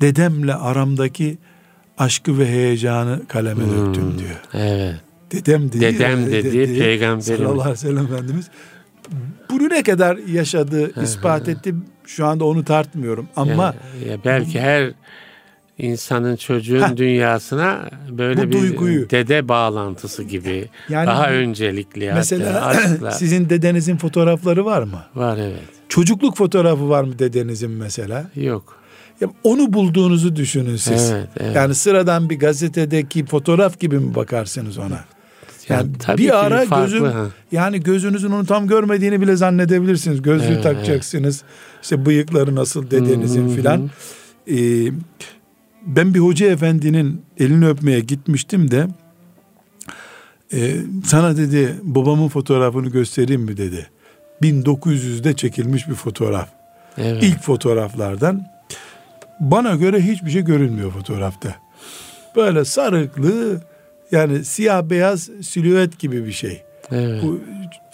[0.00, 1.38] Dedemle aramdaki
[1.98, 4.40] aşkı ve heyecanı kaleme hmm, döktüm diyor.
[4.54, 5.00] Evet.
[5.32, 5.80] Dedem dedi.
[5.80, 7.26] Dedem dedi, dedi peygamberimiz.
[7.26, 8.50] Sallallahu aleyhi ve sellem Efendimiz.
[9.50, 11.74] Bunu ne kadar yaşadı, ispat etti.
[12.06, 13.28] Şu anda onu tartmıyorum.
[13.36, 14.92] Ama ya, ya belki her
[15.78, 23.10] insanın çocuğun Heh, dünyasına böyle bir duyguyu, dede bağlantısı gibi yani, daha öncelikli mesela hatta,
[23.18, 25.02] sizin dedenizin fotoğrafları var mı?
[25.14, 25.68] Var evet.
[25.88, 28.30] Çocukluk fotoğrafı var mı dedenizin mesela?
[28.36, 28.80] Yok.
[29.20, 31.10] Ya onu bulduğunuzu düşünün siz.
[31.10, 31.56] Evet, evet.
[31.56, 35.04] Yani sıradan bir gazetedeki fotoğraf gibi mi bakarsınız ona?
[35.68, 37.26] Yani, yani bir ara bir gözün ha.
[37.52, 40.22] yani gözünüzün onu tam görmediğini bile zannedebilirsiniz.
[40.22, 41.42] Gözlüğü evet, takacaksınız.
[41.44, 41.82] Evet.
[41.82, 43.90] İşte bıyıkları nasıl dedenizin filan.
[44.50, 44.56] Ee,
[45.86, 48.88] ben bir hoca efendinin elini öpmeye gitmiştim de
[50.52, 53.86] e, sana dedi babamın fotoğrafını göstereyim mi dedi.
[54.42, 56.48] 1900'de çekilmiş bir fotoğraf.
[56.98, 57.22] Evet.
[57.22, 58.46] İlk fotoğraflardan.
[59.40, 61.54] Bana göre hiçbir şey görünmüyor fotoğrafta.
[62.36, 63.60] Böyle sarıklı
[64.12, 66.62] yani siyah beyaz silüet gibi bir şey.
[66.92, 67.22] Evet.
[67.22, 67.40] Bu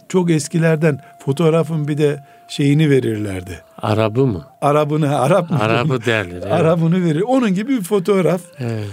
[0.08, 3.60] çok eskilerden fotoğrafın bir de şeyini verirlerdi.
[3.78, 4.44] Arabı mı?
[4.60, 5.58] Arabını, Arap mı?
[5.60, 6.36] Arabı derler.
[6.36, 6.52] Evet.
[6.52, 7.20] Arabını verir.
[7.20, 8.40] Onun gibi bir fotoğraf.
[8.58, 8.86] Evet.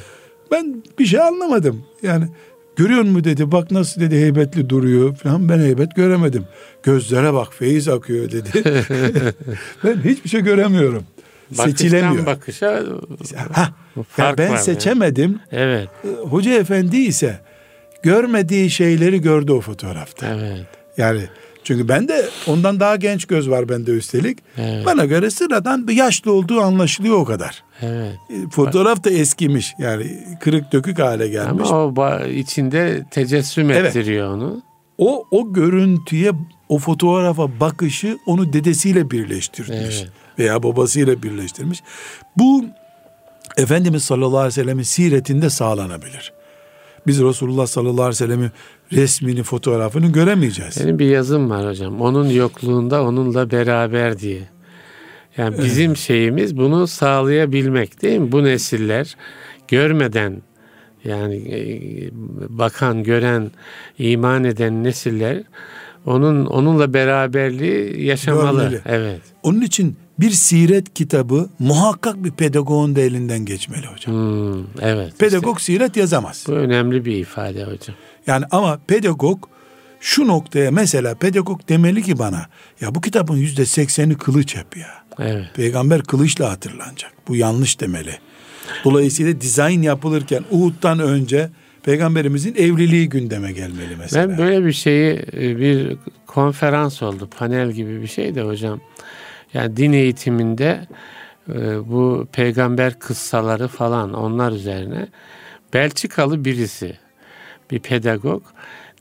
[0.52, 1.86] Ben bir şey anlamadım.
[2.02, 2.28] Yani
[2.76, 3.52] görüyor mu dedi.
[3.52, 5.50] Bak nasıl dedi heybetli duruyor falan.
[5.50, 6.46] Ben heybet göremedim.
[6.84, 8.50] Gözlere bak feyiz akıyor dedi.
[9.84, 11.04] ben hiçbir şey göremiyorum.
[11.58, 12.26] Bakıştan seçilemiyor.
[12.26, 12.84] bakışa
[13.54, 15.40] Ha, ya fark ben seçemedim.
[15.52, 15.88] Evet,
[16.30, 17.40] Hoca efendi ise
[18.04, 20.28] görmediği şeyleri gördü o fotoğrafta.
[20.28, 20.66] evet,
[20.98, 21.22] Yani
[21.64, 24.38] çünkü ben de ondan daha genç göz var bende üstelik.
[24.58, 24.86] Evet.
[24.86, 27.64] Bana göre sıradan bir yaşlı olduğu anlaşılıyor o kadar.
[27.82, 28.14] evet.
[28.30, 29.74] E, Fotoğraf da eskimiş.
[29.80, 31.70] Yani kırık dökük hale gelmiş.
[31.72, 33.86] Ama o içinde tecessüm Evet.
[33.96, 34.62] ettiriyor onu.
[34.98, 36.32] O o görüntüye
[36.70, 39.78] o fotoğrafa bakışı onu dedesiyle birleştirmiş.
[40.02, 40.12] Evet.
[40.40, 41.84] Veya babasıyla birleştirmiş.
[42.38, 42.66] Bu
[43.58, 46.34] Efendimiz sallallahu aleyhi ve sellemin siretinde sağlanabilir.
[47.08, 48.52] Biz Resulullah sallallahu aleyhi ve sellemin
[48.92, 50.78] resmini, fotoğrafını göremeyeceğiz.
[50.84, 52.02] Benim bir yazım var hocam.
[52.02, 54.42] Onun yokluğunda onunla beraber diye.
[55.38, 58.32] Yani bizim şeyimiz bunu sağlayabilmek değil mi?
[58.32, 59.16] Bu nesiller
[59.68, 60.42] görmeden
[61.04, 61.60] yani e,
[62.50, 63.52] bakan, gören,
[63.98, 65.44] iman eden nesiller
[66.06, 68.62] onun onunla beraberliği yaşamalı.
[68.64, 68.82] Görmeli.
[68.86, 69.22] Evet.
[69.44, 74.16] Onun için bir siret kitabı muhakkak bir pedagogun da elinden geçmeli hocam.
[74.16, 75.20] Hmm, evet.
[75.20, 76.38] Pedagog siret yazamaz.
[76.38, 77.96] İşte bu önemli bir ifade hocam.
[78.28, 79.44] Yani ama pedagog
[80.00, 82.46] şu noktaya mesela pedagog demeli ki bana
[82.82, 85.04] ya bu kitabın yüzde sekseni kılıç hep ya.
[85.20, 85.46] Evet.
[85.56, 87.12] Peygamber kılıçla hatırlanacak.
[87.28, 88.18] Bu yanlış demeli.
[88.84, 91.50] Dolayısıyla dizayn yapılırken Uhud'dan önce
[91.84, 94.30] peygamberimizin evliliği gündeme gelmeli mesela.
[94.30, 95.98] Ben böyle bir şeyi e, bir
[96.28, 98.82] konferans oldu, panel gibi bir şey de hocam.
[99.54, 100.88] Yani din eğitiminde
[101.50, 105.08] e, bu peygamber kıssaları falan onlar üzerine
[105.74, 106.98] Belçikalı birisi,
[107.72, 108.44] bir pedagog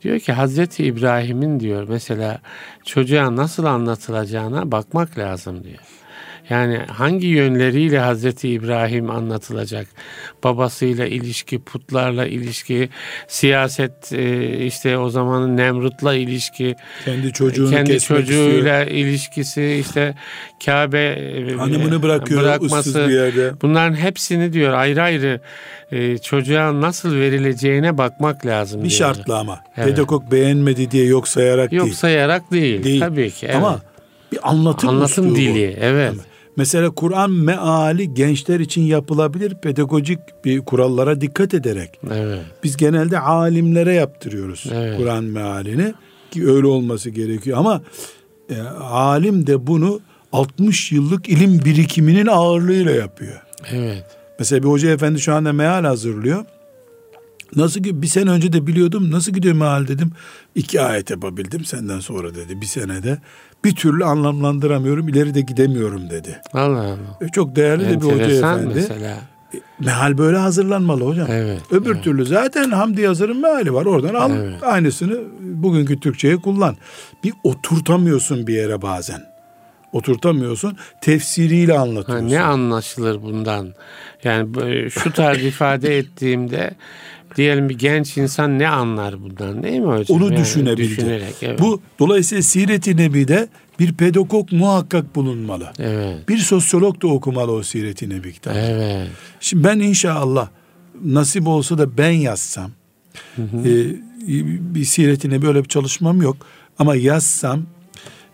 [0.02, 2.40] diyor ki Hazreti İbrahim'in diyor mesela
[2.84, 6.01] çocuğa nasıl anlatılacağına bakmak lazım diyor.
[6.52, 9.86] Yani hangi yönleriyle Hazreti İbrahim anlatılacak?
[10.44, 12.88] Babasıyla ilişki, putlarla ilişki,
[13.28, 20.14] siyaset e, işte o zamanın Nemrut'la ilişki, kendi çocuğunu kendi çocuğuyla ilişkisi, işte
[20.64, 21.58] Kabe e, istiyor.
[21.58, 23.08] Hanımını bırakıyor bırakması.
[23.08, 23.52] bir yerde.
[23.62, 25.40] Bunların hepsini diyor ayrı ayrı
[25.92, 28.98] e, çocuğa nasıl verileceğine bakmak lazım Bir diyor.
[28.98, 29.60] şartla ama.
[29.76, 29.88] Evet.
[29.88, 31.96] Pedagog beğenmedi diye yok sayarak Yok değil.
[31.96, 32.84] sayarak değil.
[32.84, 33.00] Değil.
[33.00, 33.46] Tabii ki.
[33.46, 33.56] Evet.
[33.56, 33.80] Ama
[34.32, 35.76] bir anlatım, anlatım dili.
[35.80, 36.14] Evet.
[36.56, 41.90] Mesela Kur'an meali gençler için yapılabilir pedagojik bir kurallara dikkat ederek.
[42.10, 42.42] Evet.
[42.64, 44.98] Biz genelde alimlere yaptırıyoruz Evet.
[44.98, 45.94] Kur'an mealini
[46.30, 47.82] ki öyle olması gerekiyor ama
[48.50, 50.00] e, alim de bunu
[50.32, 53.42] 60 yıllık ilim birikiminin ağırlığıyla yapıyor.
[53.72, 54.04] Evet.
[54.38, 56.44] Mesela bir hoca efendi şu anda meal hazırlıyor.
[57.56, 59.10] Nasıl ki bir sene önce de biliyordum.
[59.10, 60.10] Nasıl gidiyor meal dedim.
[60.54, 63.18] İki ayet yapabildim senden sonra dedi bir senede.
[63.64, 66.40] Bir türlü anlamlandıramıyorum ileri de gidemiyorum dedi.
[66.52, 67.18] Allah Allah.
[67.20, 68.74] E, çok değerli de bir hoca efendi.
[68.74, 69.18] mesela.
[69.80, 71.26] Meal böyle hazırlanmalı hocam.
[71.30, 71.60] Evet.
[71.70, 72.04] Öbür evet.
[72.04, 73.86] türlü zaten Hamdi Yazır'ın meali var.
[73.86, 74.62] Oradan al Evet.
[74.62, 76.76] aynısını bugünkü Türkçe'ye kullan.
[77.24, 79.22] Bir oturtamıyorsun bir yere bazen.
[79.92, 80.76] Oturtamıyorsun.
[81.00, 82.28] Tefsiriyle Ha, anlatıyorsun.
[82.28, 83.74] ne anlaşılır bundan?
[84.24, 86.74] Yani şu tarz ifade ettiğimde
[87.36, 90.16] diyelim bir genç insan ne anlar bundan değil mi hocam?
[90.16, 90.90] Onu Yani düşünebildi.
[90.90, 91.60] Düşünerek evet.
[91.60, 95.72] Bu dolayısıyla Siret-i Nebi'de bir pedagog muhakkak bulunmalı.
[95.78, 96.28] Evet.
[96.28, 98.58] Bir sosyolog da okumalı o Siret-i Nebi kitabı.
[98.58, 99.08] Evet.
[99.40, 100.48] Şimdi ben inşallah
[101.04, 102.70] nasip olsa da ben yazsam
[103.38, 103.74] e,
[104.74, 106.36] bir Siret-i Nebi öyle bir çalışmam yok
[106.78, 107.62] ama yazsam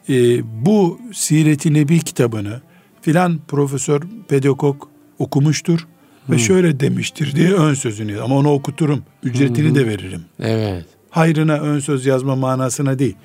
[0.08, 2.60] e, bu Siret-i Nebi kitabını
[3.00, 5.86] filan profesör pedagog okumuştur
[6.30, 10.24] ve şöyle demiştir diye ön sözünü ama onu okuturum ücretini de veririm.
[10.40, 10.84] Evet.
[11.10, 13.16] Hayrına ön söz yazma manasına değil.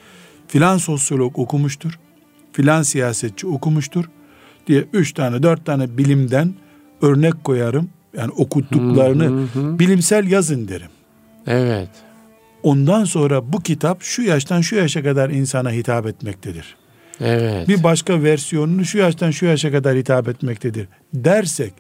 [0.48, 2.00] Filan sosyolog okumuştur.
[2.54, 4.06] Filan siyasetçi okumuştur
[4.68, 6.54] diye üç tane dört tane bilimden
[7.02, 7.90] örnek koyarım.
[8.18, 10.90] Yani okuttuklarını bilimsel yazın derim.
[11.48, 11.90] Evet.
[12.64, 16.76] Ondan sonra bu kitap şu yaştan şu yaşa kadar insana hitap etmektedir.
[17.20, 17.68] Evet.
[17.68, 21.74] Bir başka versiyonunu şu yaştan şu yaşa kadar hitap etmektedir dersek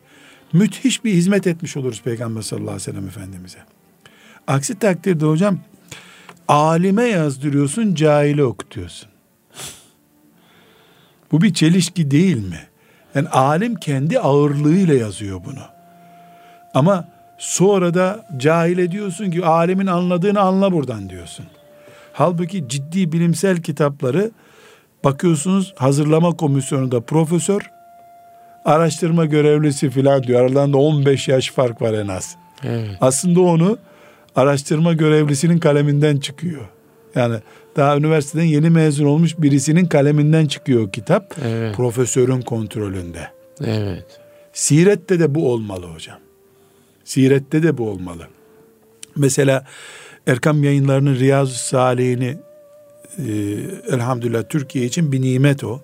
[0.53, 3.59] müthiş bir hizmet etmiş oluruz Peygamber sallallahu aleyhi ve sellem Efendimiz'e.
[4.47, 5.59] Aksi takdirde hocam
[6.47, 9.09] alime yazdırıyorsun cahile okutuyorsun.
[11.31, 12.59] Bu bir çelişki değil mi?
[13.15, 15.63] Yani alim kendi ağırlığıyla yazıyor bunu.
[16.73, 21.45] Ama sonra da cahile diyorsun ki alimin anladığını anla buradan diyorsun.
[22.13, 24.31] Halbuki ciddi bilimsel kitapları
[25.03, 27.71] bakıyorsunuz hazırlama komisyonunda profesör,
[28.65, 30.41] araştırma görevlisi filan diyor.
[30.41, 32.35] Aralarında 15 yaş fark var en az.
[32.63, 32.97] Evet.
[33.01, 33.77] Aslında onu
[34.35, 36.67] araştırma görevlisinin kaleminden çıkıyor.
[37.15, 37.35] Yani
[37.75, 41.35] daha üniversiteden yeni mezun olmuş birisinin kaleminden çıkıyor kitap.
[41.45, 41.75] Evet.
[41.75, 43.27] Profesörün kontrolünde.
[43.65, 44.05] Evet.
[44.53, 46.17] Sirette de bu olmalı hocam.
[47.03, 48.27] Sirette de bu olmalı.
[49.15, 49.65] Mesela
[50.27, 52.37] Erkam yayınlarının Riyazu Salihini
[53.17, 53.31] e,
[53.91, 55.81] elhamdülillah Türkiye için bir nimet o.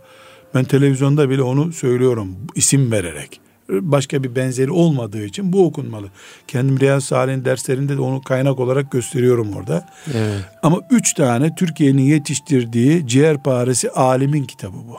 [0.55, 3.41] Ben televizyonda bile onu söylüyorum isim vererek.
[3.69, 6.07] Başka bir benzeri olmadığı için bu okunmalı.
[6.47, 9.89] Kendim Riyaz Salih'in derslerinde de onu kaynak olarak gösteriyorum orada.
[10.13, 10.39] Evet.
[10.63, 14.97] Ama üç tane Türkiye'nin yetiştirdiği ciğerparesi alimin kitabı bu.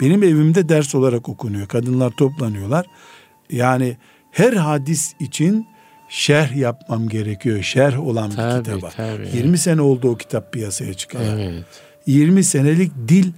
[0.00, 1.66] Benim evimde ders olarak okunuyor.
[1.66, 2.86] Kadınlar toplanıyorlar.
[3.50, 3.96] Yani
[4.30, 5.66] her hadis için
[6.08, 7.62] şerh yapmam gerekiyor.
[7.62, 8.90] Şerh olan bir Tabii, kitaba.
[8.96, 9.28] tabii.
[9.34, 11.24] 20 sene oldu o kitap piyasaya çıkalı.
[11.24, 11.64] Evet.
[12.06, 13.32] 20 senelik dil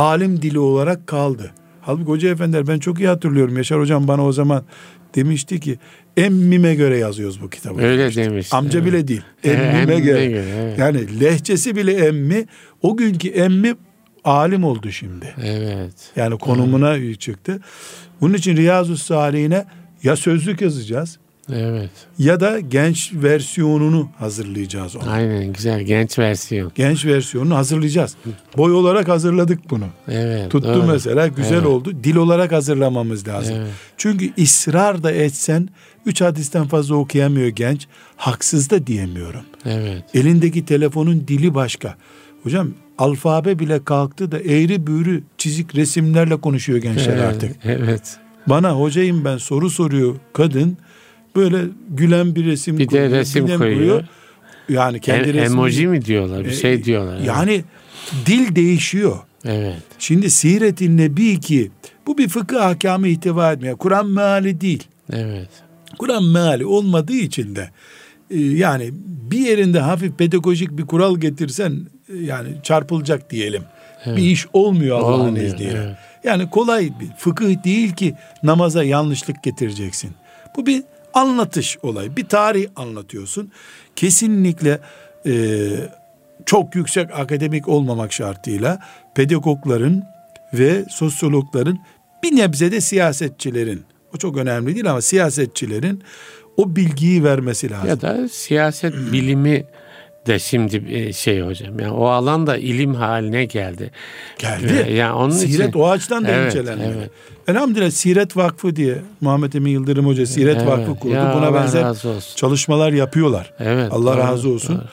[0.00, 1.50] alim dili olarak kaldı.
[1.80, 3.56] Halbuki hoca efendiler ben çok iyi hatırlıyorum.
[3.56, 4.64] Yaşar hocam bana o zaman
[5.14, 5.78] demişti ki
[6.16, 7.82] emmime göre yazıyoruz bu kitabı.
[7.82, 8.20] Öyle demişti.
[8.20, 8.88] demiş, Amca evet.
[8.88, 9.22] bile değil.
[9.44, 10.26] Evet, Emmime, emmime göre.
[10.26, 10.78] göre, evet.
[10.78, 12.46] Yani lehçesi bile emmi.
[12.82, 13.74] O günkü emmi
[14.24, 15.34] alim oldu şimdi.
[15.44, 16.12] Evet.
[16.16, 17.60] Yani konumuna çıktı.
[18.20, 19.64] Bunun için Riyazu Salihine
[20.02, 21.18] ya sözlük yazacağız
[21.56, 21.90] Evet.
[22.18, 25.10] ya da genç versiyonunu hazırlayacağız onu.
[25.10, 26.72] Aynen güzel genç versiyon.
[26.74, 28.16] Genç versiyonunu hazırlayacağız.
[28.56, 29.86] Boy olarak hazırladık bunu.
[30.08, 30.50] Evet.
[30.50, 30.86] Tuttu doğru.
[30.86, 31.66] mesela güzel Evet.
[31.66, 31.92] oldu.
[32.04, 33.54] Dil olarak hazırlamamız lazım.
[33.58, 33.70] Evet.
[33.96, 35.68] Çünkü ısrar da etsen
[36.06, 37.86] üç hadisten fazla okuyamıyor genç.
[38.16, 39.42] Haksız da diyemiyorum.
[39.64, 40.04] Evet.
[40.14, 41.96] Elindeki telefonun dili başka.
[42.42, 47.56] Hocam alfabe bile kalktı da eğri büğrü çizik resimlerle konuşuyor gençler Evet, artık.
[47.64, 48.16] Evet.
[48.46, 50.76] Bana hocayım ben soru soruyor kadın.
[51.36, 54.04] Böyle gülen bir resim Bir de koyuyor, resim bir de koyuyor.
[54.68, 56.44] Yani kendi E- resmi- emoji mi diyorlar?
[56.44, 57.16] Bir E, şey diyorlar.
[57.16, 57.26] evet.
[57.26, 57.64] Yani
[58.26, 59.18] dil değişiyor.
[59.44, 59.76] Evet.
[59.98, 61.70] Şimdi Siret-i Nebi ki
[62.06, 63.76] bu bir fıkıh ahkamı ihtiva etmiyor.
[63.78, 64.84] Kur'an meali değil.
[65.12, 65.48] Evet.
[65.98, 67.70] Kur'an meali olmadığı için de
[68.30, 68.90] e, yani
[69.30, 71.72] bir yerinde hafif pedagojik bir kural getirsen
[72.12, 73.62] e, yani çarpılacak diyelim.
[74.06, 75.72] Bir iş olmuyor Allah'ın izniyle.
[75.84, 75.96] evet.
[76.24, 80.10] Yani kolay bir fıkıh değil ki namaza yanlışlık getireceksin.
[80.56, 80.82] Bu bir
[81.14, 82.16] anlatış olay.
[82.16, 83.52] Bir tarih anlatıyorsun.
[83.96, 84.80] Kesinlikle
[85.26, 85.32] e,
[86.46, 88.78] çok yüksek akademik olmamak şartıyla
[89.14, 90.04] pedagogların
[90.54, 91.78] ve sosyologların
[92.22, 93.84] bir nebze de siyasetçilerin
[94.14, 96.02] o çok önemli değil ama siyasetçilerin
[96.56, 97.88] o bilgiyi vermesi lazım.
[97.88, 99.64] Ya da siyaset bilimi
[100.26, 101.80] de şimdi e, şey hocam.
[101.80, 103.90] Yani o alan da ilim haline geldi.
[104.38, 104.84] Geldi.
[104.88, 106.94] E, Yani onun Siret için, o açıdan da Evet, incelenmeli.
[106.98, 107.10] evet.
[107.48, 110.66] Elhamdülillah Siret Vakfı diye Muhammed Emin Yıldırım Hoca Siret Evet.
[110.66, 111.14] Vakfı kurdu.
[111.14, 111.94] Ya Buna Allah benzer
[112.36, 113.52] çalışmalar yapıyorlar.
[113.60, 114.76] Evet, Allah doğru, razı olsun.
[114.76, 114.84] doğru.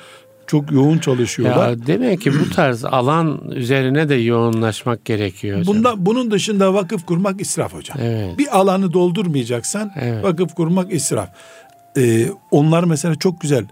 [0.47, 1.69] Çok yoğun çalışıyorlar.
[1.69, 5.75] Ya demek ki bu tarz alan üzerine de yoğunlaşmak gerekiyor hocam.
[5.75, 7.97] Bundan, bunun dışında vakıf kurmak israf hocam.
[8.01, 8.37] Evet.
[8.37, 10.23] Bir alanı doldurmayacaksan Evet.
[10.23, 11.29] vakıf kurmak israf.
[11.97, 13.65] Ee, onlar mesela çok güzel.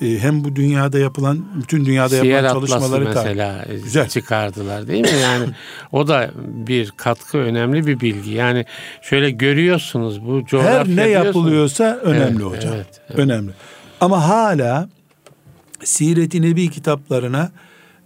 [0.00, 4.08] Ee, hem bu dünyada yapılan, bütün dünyada Siyer yapılan Atlası çalışmaları mesela e, Güzel.
[4.08, 5.18] çıkardılar değil mi?
[5.22, 5.46] Yani
[5.92, 8.30] o da bir katkı önemli bir bilgi.
[8.30, 8.64] Yani
[9.02, 12.74] şöyle görüyorsunuz bu coğrafya Her ne yapılıyorsa önemli Evet, hocam.
[12.74, 13.18] evet, evet.
[13.18, 13.50] Önemli.
[14.00, 14.88] Ama hala
[15.84, 17.50] Siret-i Nebi kitaplarına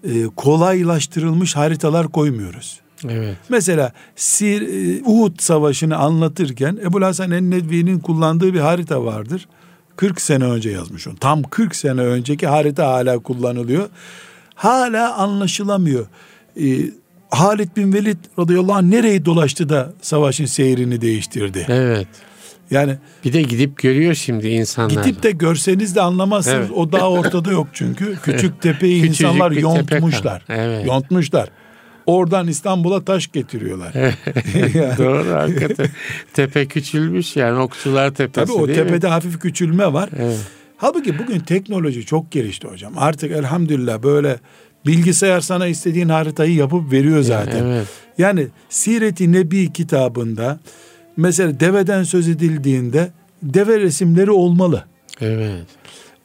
[0.04, 2.80] e, kolaylaştırılmış haritalar koymuyoruz.
[3.08, 3.36] Evet.
[3.48, 9.48] Mesela Sir, e, Uhud Savaşı'nı anlatırken Ebu Hasan en-Nedvi'nin kullandığı bir harita vardır.
[9.96, 11.16] 40 sene önce yazmış onu.
[11.16, 13.88] Tam 40 sene önceki harita hala kullanılıyor.
[14.54, 16.06] Hala anlaşılamıyor.
[16.60, 16.64] E,
[17.30, 21.66] Halid bin Velid radıyallahu anh nereyi dolaştı da savaşın seyrini değiştirdi?
[21.68, 22.06] Evet.
[22.70, 25.04] Yani Bir de gidip görüyor şimdi insanlar.
[25.04, 26.56] gidip de görseniz de anlamazsınız.
[26.58, 26.70] Evet.
[26.74, 28.16] O dağ ortada yok çünkü.
[28.22, 30.44] Küçük tepeyi insanlar tepe yontmuşlar.
[30.46, 30.86] kal- Evet.
[30.86, 31.48] Yontmuşlar.
[32.06, 33.94] Oradan İstanbul'a taş getiriyorlar.
[34.74, 35.88] Yani- Doğru hakikaten.
[36.34, 38.84] Tepe küçülmüş yani okçular tepesi Tabii o değil mi?
[38.86, 40.08] tepede hafif küçülme var.
[40.18, 40.38] Evet.
[40.76, 42.92] Halbuki bugün teknoloji çok gelişti hocam.
[42.96, 44.36] Artık elhamdülillah böyle
[44.86, 47.64] bilgisayar sana istediğin haritayı yapıp veriyor zaten.
[47.64, 47.86] Evet.
[48.18, 50.58] Yani Siret-i Nebi kitabında
[51.16, 53.10] mesela deveden söz edildiğinde
[53.42, 54.84] deve resimleri olmalı.
[55.20, 55.66] Evet.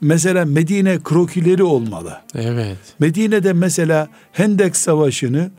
[0.01, 2.17] Mesela Medine krokileri olmalı.
[2.35, 2.77] Evet.
[2.99, 5.51] Medine'de mesela Hendek Savaşı'nı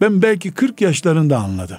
[0.00, 1.78] ben belki 40 yaşlarında anladım.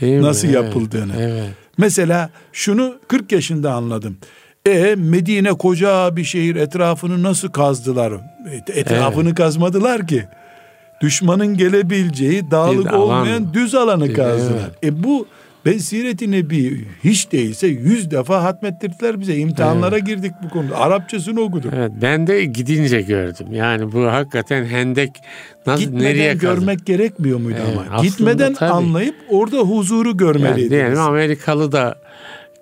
[0.00, 0.22] Değil mi?
[0.22, 0.54] Nasıl Evet.
[0.56, 1.12] yapıldığını.
[1.20, 1.48] Evet.
[1.78, 4.16] Mesela şunu 40 yaşında anladım.
[4.66, 8.12] E Medine koca bir şehir etrafını nasıl kazdılar?
[8.74, 10.24] Etrafını kazmadılar ki.
[11.02, 13.00] Düşmanın gelebileceği dağlık alan.
[13.00, 14.70] olmayan düz alanı kazdılar.
[14.84, 15.26] E bu
[15.64, 19.36] ben Siret-i Nebi hiç değilse yüz defa hatmettirdiler bize.
[19.36, 20.76] İmtihanlara girdik bu konuda.
[20.78, 21.72] Arapçasını okuduk.
[21.76, 23.46] Evet, ben de gidince gördüm.
[23.52, 25.10] Yani bu hakikaten hendek
[25.66, 27.86] nasıl Gitmeden nereye görmek gerekmiyor muydu Evet, ama?
[27.90, 28.70] aslında Gitmeden tabii.
[28.72, 30.70] anlayıp orada huzuru yani görmeliydiniz.
[30.70, 31.98] diyelim Amerikalı da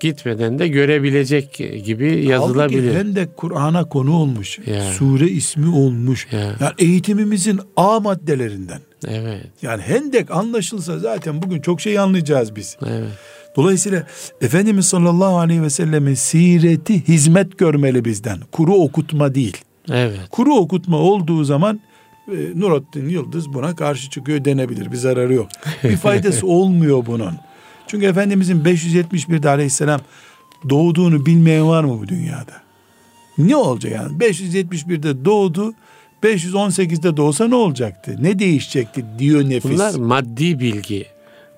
[0.01, 1.53] gitmeden de görebilecek
[1.85, 2.83] gibi yazılabilir.
[2.83, 4.59] Halbuki Hendek Kur'an'a konu olmuş.
[4.67, 4.83] Ya.
[4.93, 6.27] Sure ismi olmuş.
[6.33, 6.41] Ya.
[6.41, 8.81] Yani eğitimimizin A maddelerinden.
[9.07, 9.47] Evet.
[9.63, 12.77] Yani Hendek anlaşılsa zaten bugün çok şey anlayacağız biz.
[12.87, 13.09] Evet.
[13.57, 14.07] Dolayısıyla
[14.41, 18.41] Efendimiz sallallahu aleyhi ve sellemin sireti hizmet görmeli bizden.
[18.53, 19.57] Kuru okutma değil.
[19.91, 20.21] Evet.
[20.31, 21.81] Kuru okutma olduğu zaman
[22.29, 24.93] e, Nurattin Yıldız buna karşı çıkıyor denebilir.
[24.93, 25.49] Bir zararı yok.
[25.85, 27.35] Bir faydası olmuyor bunun.
[27.87, 30.01] Çünkü Efendimizin 571'de aleyhisselam
[30.71, 32.53] doğduğunu bilmeyen var mı bu dünyada?
[33.39, 34.19] Ne olacak yani?
[34.19, 35.75] 571'de doğdu.
[36.23, 38.17] 518'de doğsa ne olacaktı?
[38.21, 39.71] Ne değişecekti diyor nefis.
[39.71, 41.07] Bunlar maddi bilgi.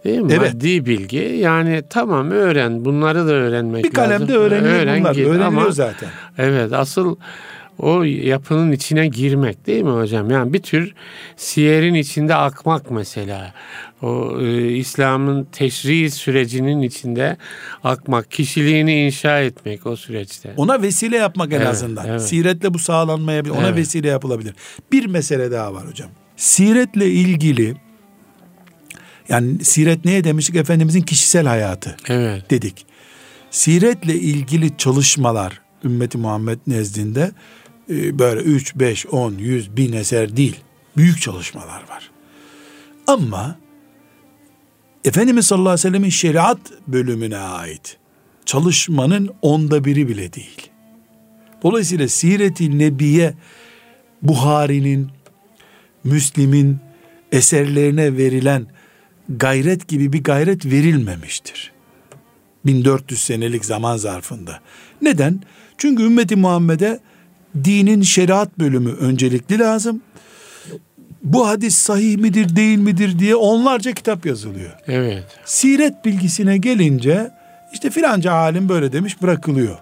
[0.05, 0.33] Değil mi?
[0.33, 0.55] Evet.
[0.55, 1.19] Maddi bilgi.
[1.19, 2.85] Yani tamam öğren.
[2.85, 4.37] Bunları da öğrenmek bir kalemde lazım.
[4.37, 5.11] öğreniyor Öğren, bunlar.
[5.11, 6.09] Öğreniliyor Ama, zaten.
[6.39, 7.17] Evet asıl
[7.83, 10.31] o yapının içine girmek değil mi hocam?
[10.31, 10.95] Yani bir tür
[11.37, 13.55] siyerin içinde akmak mesela.
[14.03, 17.37] O e, İslam'ın teşri sürecinin içinde
[17.85, 20.55] akmak, kişiliğini inşa etmek o süreçte.
[20.57, 22.07] Ona vesile yapmak en Evet, azından.
[22.09, 22.23] evet.
[22.23, 23.55] Siretle bu sağlanmayabilir.
[23.55, 23.77] Ona Evet.
[23.77, 24.55] vesile yapılabilir.
[24.93, 26.11] Bir mesele daha var hocam.
[26.37, 27.75] Siretle ilgili
[29.29, 30.57] yani siret neye demiştik?
[30.57, 32.51] Efendimizin kişisel hayatı Evet.
[32.51, 32.87] dedik.
[33.51, 37.31] Siretle ilgili çalışmalar ümmeti Muhammed nezdinde
[37.91, 40.57] böyle 3, 5, 10, 100, bin eser değil.
[40.97, 42.11] Büyük çalışmalar var.
[43.07, 43.57] Ama
[45.05, 47.97] Efendimiz sallallahu aleyhi ve sellemin şeriat bölümüne ait
[48.47, 50.71] çalışmanın onda biri bile değil.
[51.63, 53.35] Dolayısıyla Siret-i Nebiye
[54.23, 55.09] Buhari'nin,
[56.05, 56.79] Müslim'in
[57.33, 58.67] eserlerine verilen
[59.29, 61.73] gayret gibi bir gayret verilmemiştir.
[62.67, 64.61] 1400 senelik zaman zarfında.
[65.03, 65.43] Neden?
[65.79, 67.01] Çünkü ümmeti Muhammed'e
[67.65, 70.03] dinin şeriat bölümü öncelikli lazım.
[71.23, 74.71] Bu hadis sahih midir değil midir diye onlarca kitap yazılıyor.
[74.87, 75.25] Evet.
[75.45, 77.31] Siret bilgisine gelince
[77.73, 79.79] işte filanca alim böyle demiş bırakılıyor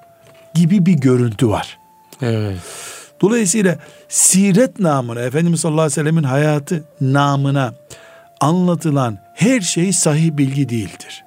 [0.54, 1.78] gibi bir görüntü var.
[2.22, 2.58] Evet.
[3.20, 7.74] Dolayısıyla siret namına Efendimiz sallallahu aleyhi ve sellemin hayatı namına
[8.40, 11.24] anlatılan her şey sahih bilgi değildir.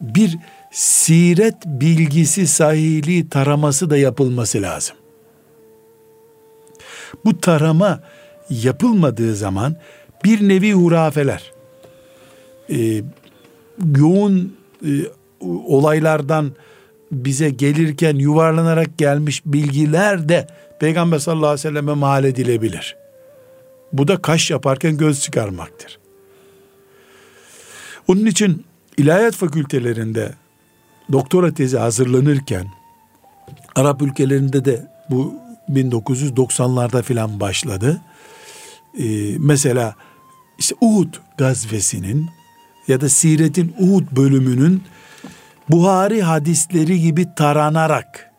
[0.00, 0.38] Bir
[0.70, 4.96] siret bilgisi sahihliği taraması da yapılması lazım.
[7.24, 8.00] Bu tarama
[8.50, 9.76] yapılmadığı zaman
[10.24, 11.52] bir nevi hurafeler,
[12.70, 13.02] e,
[13.96, 14.56] yoğun
[14.86, 14.90] e,
[15.40, 16.52] olaylardan
[17.12, 20.46] bize gelirken yuvarlanarak gelmiş bilgiler de
[20.80, 22.96] Peygamber sallallahu aleyhi ve selleme mal edilebilir.
[23.92, 25.98] Bu da kaş yaparken göz çıkarmaktır.
[28.08, 28.64] Onun için
[28.96, 30.32] ilahiyat fakültelerinde
[31.12, 32.66] doktora tezi hazırlanırken
[33.74, 35.34] Arap ülkelerinde de bu
[35.70, 38.00] 1990'larda filan başladı.
[38.98, 39.04] Ee,
[39.38, 39.94] mesela
[40.58, 42.30] işte Uhud gazvesinin
[42.88, 44.82] ya da Siret'in Uhud bölümünün
[45.68, 48.30] Buhari hadisleri gibi taranarak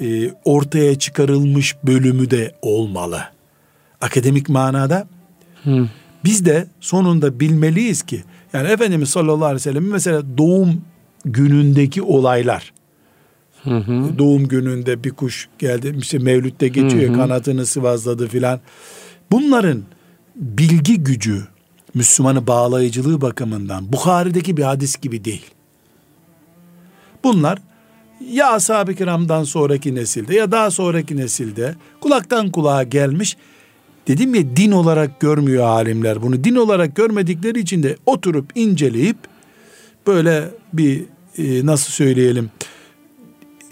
[0.00, 3.24] e, ortaya çıkarılmış bölümü de olmalı.
[4.00, 5.06] Akademik manada
[5.64, 5.88] Hı.
[6.24, 10.82] biz de sonunda bilmeliyiz ki yani Efendimiz sallallahu aleyhi ve sellem mesela doğum
[11.24, 12.72] günündeki olaylar
[13.62, 14.18] Hı hı.
[14.18, 17.16] doğum gününde bir kuş geldi işte mevlütte geçiyor Hı hı.
[17.16, 18.60] kanatını sıvazladı filan
[19.30, 19.82] bunların
[20.36, 21.44] bilgi gücü
[21.94, 25.44] Müslümanı bağlayıcılığı bakımından Bukhari'deki bir hadis gibi değil.
[27.24, 27.58] Bunlar
[28.30, 33.36] ya ashab-ı kiramdan sonraki nesilde ya daha sonraki nesilde kulaktan kulağa gelmiş
[34.08, 36.44] dedim ya din olarak görmüyor alimler bunu.
[36.44, 39.16] Din olarak görmedikleri için de oturup inceleyip
[40.06, 41.04] böyle bir
[41.38, 42.50] e, nasıl söyleyelim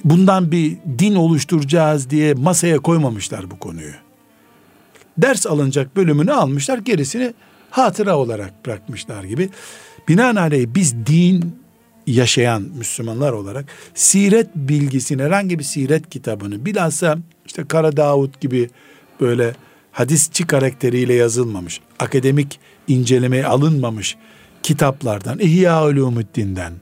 [0.04, 3.92] bundan bir din oluşturacağız diye masaya koymamışlar bu konuyu.
[5.18, 7.34] Ders alınacak bölümünü almışlar gerisini
[7.70, 9.48] hatıra olarak bırakmışlar gibi.
[10.08, 11.56] Binaenaleyh biz din
[12.06, 18.70] yaşayan Müslümanlar olarak siret bilgisini herhangi bir siret kitabını bilhassa işte Kara Davut gibi
[19.20, 19.54] böyle
[19.92, 24.16] hadisçi karakteriyle yazılmamış, akademik incelemeye alınmamış
[24.62, 26.72] kitaplardan, İhya Ulumuddin'den.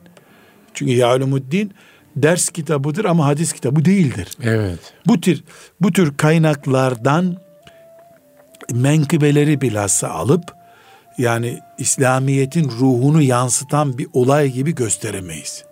[0.80, 1.74] Çünkü İhya Ulumuddin
[2.16, 4.28] ders kitabıdır ama hadis kitabı değildir.
[4.42, 4.78] Evet.
[5.06, 5.44] Bu tür
[5.80, 7.36] bu tür kaynaklardan
[8.72, 10.54] menkıbeleri bilhassa alıp
[11.18, 15.64] yani İslamiyet'in ruhunu yansıtan bir olay gibi gösteremeyiz.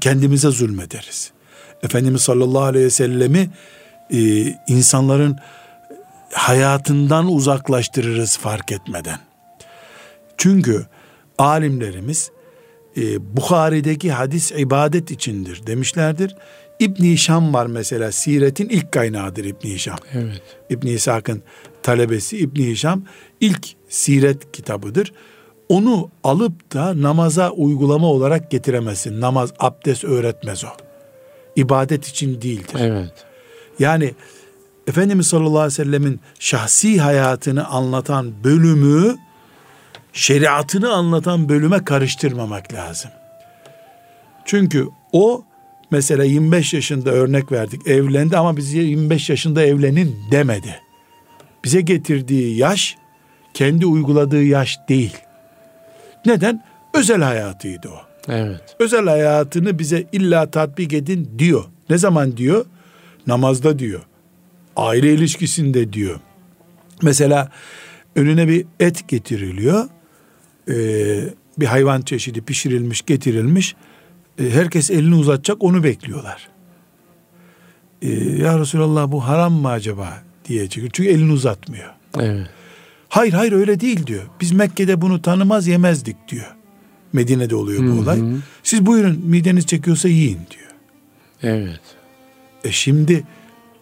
[0.00, 1.32] Kendimize zulmederiz.
[1.82, 3.50] Efendimiz sallallahu aleyhi ve sellemi
[4.10, 4.18] e,
[4.66, 5.38] insanların
[6.32, 9.18] hayatından uzaklaştırırız fark etmeden.
[10.36, 10.86] Çünkü
[11.38, 12.30] alimlerimiz
[12.96, 16.36] e, Bukhari'deki hadis ibadet içindir demişlerdir.
[16.80, 19.98] İbn Hişam var mesela siretin ilk kaynağıdır İbn Hişam.
[20.12, 20.42] Evet.
[20.70, 21.42] İbn İshak'ın
[21.82, 23.02] talebesi İbn Hişam
[23.40, 25.12] ilk siret kitabıdır.
[25.68, 29.20] Onu alıp da namaza uygulama olarak getiremezsin.
[29.20, 30.68] Namaz, abdest öğretmez o.
[31.56, 32.76] İbadet için değildir.
[32.78, 33.12] Evet.
[33.78, 34.14] Yani
[34.86, 39.16] Efendimiz sallallahu aleyhi ve sellemin şahsi hayatını anlatan bölümü
[40.14, 43.10] şeriatını anlatan bölüme karıştırmamak lazım.
[44.44, 45.44] Çünkü o
[45.90, 50.80] mesela 25 yaşında örnek verdik evlendi ama bize 25 yaşında evlenin demedi.
[51.64, 52.96] bize getirdiği yaş
[53.54, 55.16] kendi uyguladığı yaş değil.
[56.26, 56.64] Neden?
[56.94, 58.00] Özel hayatıydı o.
[58.28, 58.76] Evet.
[58.78, 61.64] Özel hayatını bize illa tatbik edin diyor.
[61.90, 62.66] Ne zaman diyor?
[63.26, 64.00] Namazda diyor.
[64.76, 66.20] Aile ilişkisinde diyor.
[67.02, 67.50] Mesela
[68.16, 69.88] önüne bir et getiriliyor.
[70.70, 71.20] Ee,
[71.58, 73.74] bir hayvan çeşidi pişirilmiş, getirilmiş.
[74.38, 76.48] Ee, herkes elini uzatacak, onu bekliyorlar.
[78.02, 78.10] Ee,
[78.42, 80.90] ya Resulallah bu haram mı acaba diye çıkıyor.
[80.92, 81.90] Çünkü elini uzatmıyor.
[82.20, 82.46] Evet.
[83.08, 84.22] Hayır hayır öyle değil diyor.
[84.40, 86.54] Biz Mekke'de bunu tanımaz yemezdik diyor.
[87.12, 88.00] Medine'de oluyor bu Hı hı.
[88.00, 88.22] olay.
[88.62, 90.70] Siz buyurun mideniz çekiyorsa yiyin diyor.
[91.42, 91.80] Evet.
[92.64, 93.24] E şimdi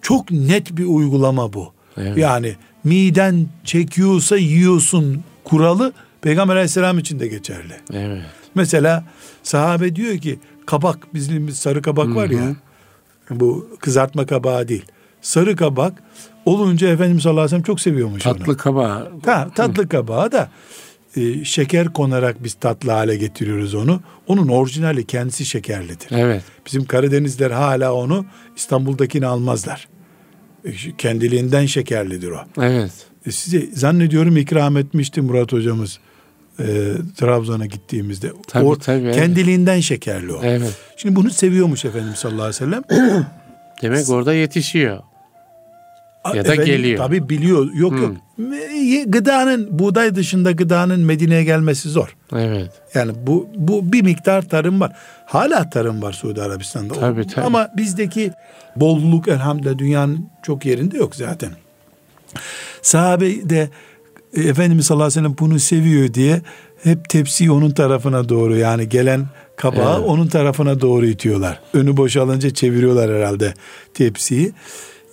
[0.02, 1.72] çok net bir uygulama bu.
[1.96, 2.18] Evet.
[2.18, 7.74] Yani miden çekiyorsa yiyorsun kuralı Peygamber aleyhisselam için de geçerli.
[7.92, 8.22] Evet.
[8.54, 9.04] Mesela
[9.42, 12.54] sahabe diyor ki kabak bizim sarı kabak var ya
[13.30, 14.84] bu kızartma kabağı değil.
[15.20, 16.02] Sarı kabak
[16.44, 18.38] olunca Efendimiz sallallahu aleyhi ve sellem çok seviyormuş onu.
[18.38, 19.12] Tatlı kabağı.
[19.24, 20.50] Ha, tatlı kabağı da
[21.16, 24.00] e, şeker konarak biz tatlı hale getiriyoruz onu.
[24.26, 26.08] Onun orijinali kendisi şekerlidir.
[26.10, 26.42] Evet.
[26.66, 29.88] Bizim Karadenizler hala onu İstanbul'dakini almazlar.
[30.64, 32.40] E, kendiliğinden şekerlidir o.
[32.60, 32.92] Evet.
[33.26, 35.98] E, size zannediyorum ikram etmişti Murat hocamız
[36.58, 36.64] e,
[37.16, 38.32] Trabzon'a gittiğimizde.
[38.48, 39.14] Tabii, o tabii, evet.
[39.14, 40.40] kendiliğinden şekerli o.
[40.42, 40.76] Evet.
[40.96, 43.26] Şimdi bunu seviyormuş Efendimiz sallallahu aleyhi ve sellem.
[43.82, 44.98] Demek orada yetişiyor.
[46.26, 46.98] Ya da Efendim, geliyor.
[46.98, 47.74] Tabii biliyor.
[47.74, 48.16] Yok yok.
[48.40, 52.16] Me- Gıdanın buğday dışında gıdanın Medine'ye gelmesi zor.
[52.36, 52.70] Evet.
[52.94, 54.92] Yani bu bu bir miktar tarım var.
[55.26, 56.94] Hala tarım var Suudi Arabistan'da.
[56.94, 57.46] Tabii, tabii.
[57.46, 58.32] Ama bizdeki
[58.76, 61.50] bolluk elhamdülillah dünyanın çok yerinde yok zaten.
[62.82, 63.68] Sahabe de
[64.36, 66.40] e, Efendimiz sallallahu aleyhi ve sellem bunu seviyor diye
[66.82, 69.26] hep tepsiyi onun tarafına doğru yani gelen
[69.56, 70.08] kabağı Evet.
[70.08, 71.60] onun tarafına doğru itiyorlar.
[71.74, 73.54] Önü boşalınca çeviriyorlar herhalde
[73.94, 74.52] tepsiyi.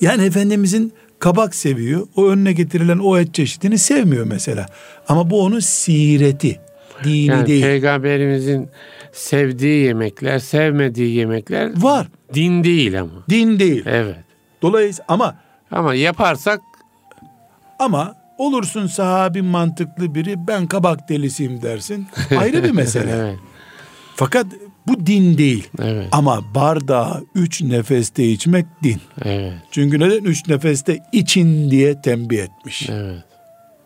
[0.01, 2.07] Yani Efendimizin kabak seviyor.
[2.15, 4.65] O önüne getirilen o et çeşidini sevmiyor mesela.
[5.07, 6.59] Ama bu onun sireti.
[7.03, 7.63] Dini Yani değil.
[7.63, 8.69] peygamberimizin
[9.13, 12.07] sevdiği yemekler, sevmediği yemekler Var.
[12.33, 13.11] din değil ama.
[13.29, 13.83] Din değil.
[13.85, 14.15] Evet.
[14.61, 15.35] Dolayısıyla ama
[15.71, 16.61] Ama yaparsak
[17.79, 22.07] ama olursun sahabi mantıklı biri ben kabak delisiyim dersin.
[22.37, 23.11] Ayrı bir mesele.
[23.15, 23.35] evet.
[24.15, 24.45] Fakat
[24.87, 25.67] bu din değil.
[25.81, 26.07] Evet.
[26.11, 29.01] Ama bardağı üç nefeste içmek din.
[29.25, 29.53] Evet.
[29.71, 32.89] Çünkü neden üç nefeste için diye tembih etmiş.
[32.89, 33.23] Evet.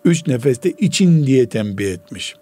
[0.06, 2.36] Üç nefeste için diye tembih etmiş.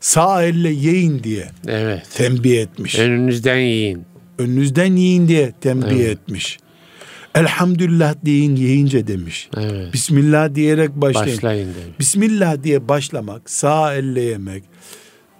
[0.00, 2.06] Sağ elle yiyin diye Evet.
[2.14, 2.98] tembih etmiş.
[2.98, 4.04] Önünüzden yiyin.
[4.38, 6.08] Önünüzden yiyin diye tembih Evet.
[6.10, 6.58] etmiş.
[7.34, 9.48] Elhamdülillah deyin yiyince demiş.
[9.56, 9.92] Evet.
[9.92, 11.36] Bismillah diyerek başlayın.
[11.36, 11.98] Başlayın demiş.
[12.00, 14.64] Bismillah diye başlamak, sağ elle yemek,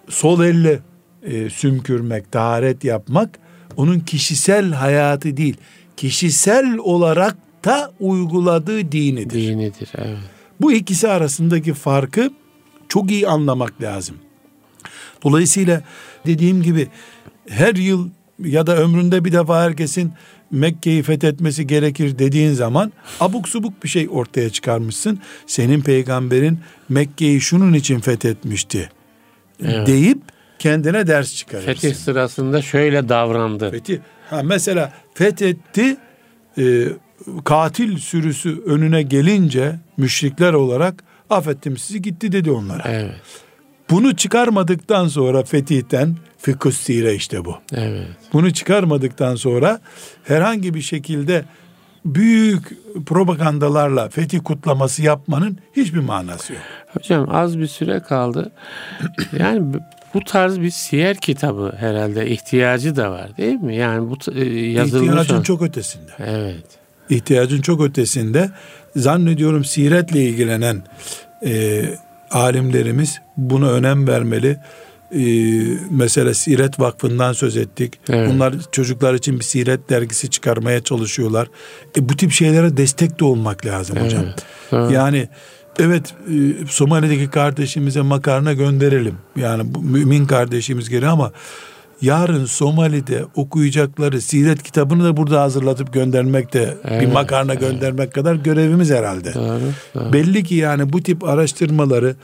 [0.09, 0.81] sol elle
[1.23, 3.39] e, sümkürmek, taharet yapmak
[3.77, 5.57] onun kişisel hayatı değil.
[5.97, 9.49] Kişisel olarak da uyguladığı dinidir.
[9.49, 9.89] Dinidir.
[9.99, 10.19] Evet.
[10.61, 12.31] Bu ikisi arasındaki farkı
[12.89, 14.17] çok iyi anlamak lazım.
[15.25, 15.83] Dolayısıyla
[16.27, 16.89] dediğim gibi
[17.49, 18.09] her yıl
[18.45, 20.13] ya da ömründe bir defa herkesin
[20.51, 25.21] Mekke'yi fethetmesi gerekir dediğin zaman abuk subuk bir şey ortaya çıkarmışsın.
[25.47, 28.91] Senin peygamberin Mekke'yi şunun için fethetmişti
[29.65, 29.87] Evet.
[29.87, 30.19] deyip
[30.59, 31.73] kendine ders çıkarırsın.
[31.73, 33.71] Fetih sırasında şöyle davrandı.
[33.71, 34.01] Fethi.
[34.31, 35.97] Ha mesela fethetti
[36.59, 36.85] e,
[37.45, 42.83] katil sürüsü önüne gelince müşrikler olarak affettim sizi gitti dedi onlara.
[42.87, 43.15] Evet.
[43.91, 47.57] Bunu çıkarmadıktan sonra fetihten fıkıh sire işte bu.
[47.75, 48.07] Evet.
[48.33, 49.81] Bunu çıkarmadıktan sonra
[50.25, 51.45] herhangi bir şekilde
[52.05, 52.73] büyük
[53.07, 56.63] propagandalarla fetih kutlaması yapmanın hiçbir manası yok.
[56.93, 58.53] Hocam az bir süre kaldı.
[59.39, 59.79] Yani bu-
[60.27, 63.77] tarz bir siyer kitabı herhalde ihtiyacı da var değil mi?
[63.77, 65.09] Yani bu e, yazılmış.
[65.09, 66.11] İhtiyacın çok ötesinde.
[66.27, 66.65] Evet.
[67.11, 68.51] ihtiyacın çok ötesinde
[68.97, 70.83] zannediyorum siretle ilgilenen
[71.47, 71.83] e,
[72.31, 74.59] alimlerimiz buna önem vermeli.
[75.15, 75.21] E,
[75.91, 77.95] mesela Siret Vakfı'ndan söz ettik.
[78.09, 78.31] Evet.
[78.33, 81.49] Bunlar çocuklar için bir siret dergisi çıkarmaya çalışıyorlar.
[81.97, 84.25] E, bu tip şeylere destek de olmak lazım hocam.
[84.73, 84.91] Evet.
[84.93, 85.29] Yani
[85.79, 89.15] evet e, Somali'deki kardeşimize makarna gönderelim.
[89.37, 91.33] Yani bu mümin kardeşimiz geliyor ama
[92.03, 98.35] yarın Somali'de okuyacakları siret kitabını da burada hazırlatıp göndermek de bir Evet, makarna göndermek kadar
[98.35, 99.35] görevimiz herhalde.
[99.35, 99.61] Doğru.
[99.95, 100.13] doğru.
[100.13, 102.17] Belli ki yani bu tip araştırmaları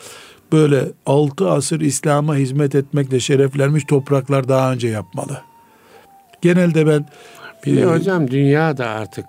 [0.55, 5.41] böyle altı asır İslam'a hizmet etmekle şereflenmiş topraklar daha önce yapmalı.
[6.43, 7.07] Genelde ben
[7.67, 9.27] Bir de e, hocam dünya da artık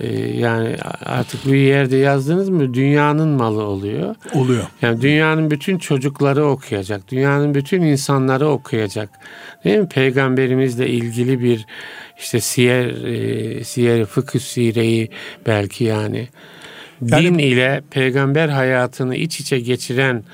[0.00, 4.14] e, yani artık bir yerde yazdınız mı dünyanın malı oluyor.
[4.34, 4.64] oluyor.
[4.82, 7.10] Yani dünyanın bütün çocukları okuyacak.
[7.10, 9.10] Dünyanın bütün insanları okuyacak.
[9.64, 9.88] Değil mi?
[9.88, 11.66] Peygamberimizle ilgili bir
[12.18, 15.10] işte siyer, e, siyer fıkıh sireyi
[15.46, 16.28] belki yani
[17.06, 20.24] Yani, Din ile peygamber hayatını iç içe geçiren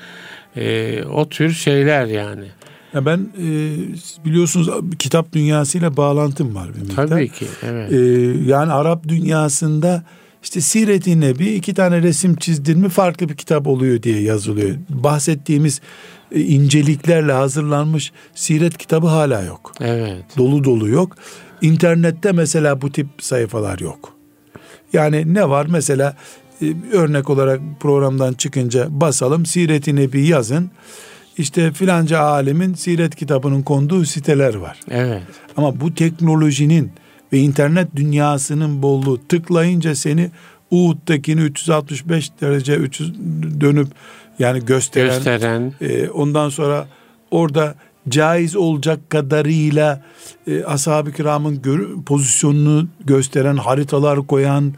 [0.55, 2.45] e, o tür şeyler yani.
[2.93, 3.45] Ya ben e,
[4.25, 4.69] biliyorsunuz
[4.99, 7.07] kitap dünyasıyla bağlantım var bir miktar.
[7.07, 7.45] Tabii ki.
[7.63, 7.91] Evet.
[7.93, 7.97] E,
[8.49, 10.03] yani Arap dünyasında
[10.43, 14.75] işte Siret-i Nebi iki tane resim çizdin mi farklı bir kitap oluyor diye yazılıyor.
[14.89, 15.81] Bahsettiğimiz
[16.31, 19.73] e, inceliklerle hazırlanmış siret kitabı hala yok.
[19.81, 20.23] Evet.
[20.37, 21.15] Dolu dolu yok.
[21.61, 24.13] İnternette mesela bu tip sayfalar yok.
[24.93, 26.15] Yani ne var mesela
[26.91, 30.71] örnek olarak programdan çıkınca basalım Siret-i Nebi yazın.
[31.37, 34.79] İşte filanca alimin siret kitabının konduğu siteler var.
[34.89, 35.21] Evet.
[35.57, 36.91] Ama bu teknolojinin
[37.33, 40.31] ve internet dünyasının bolluğu tıklayınca seni
[40.71, 43.13] Uhud'dakini 365 derece 300
[43.61, 43.87] dönüp
[44.39, 45.73] yani gösteren, gösteren.
[45.81, 46.87] E, ondan sonra
[47.31, 47.75] orada
[48.09, 50.03] caiz olacak kadarıyla
[50.47, 54.73] e, ashab-ı kiramın gör, pozisyonunu gösteren haritalar koyan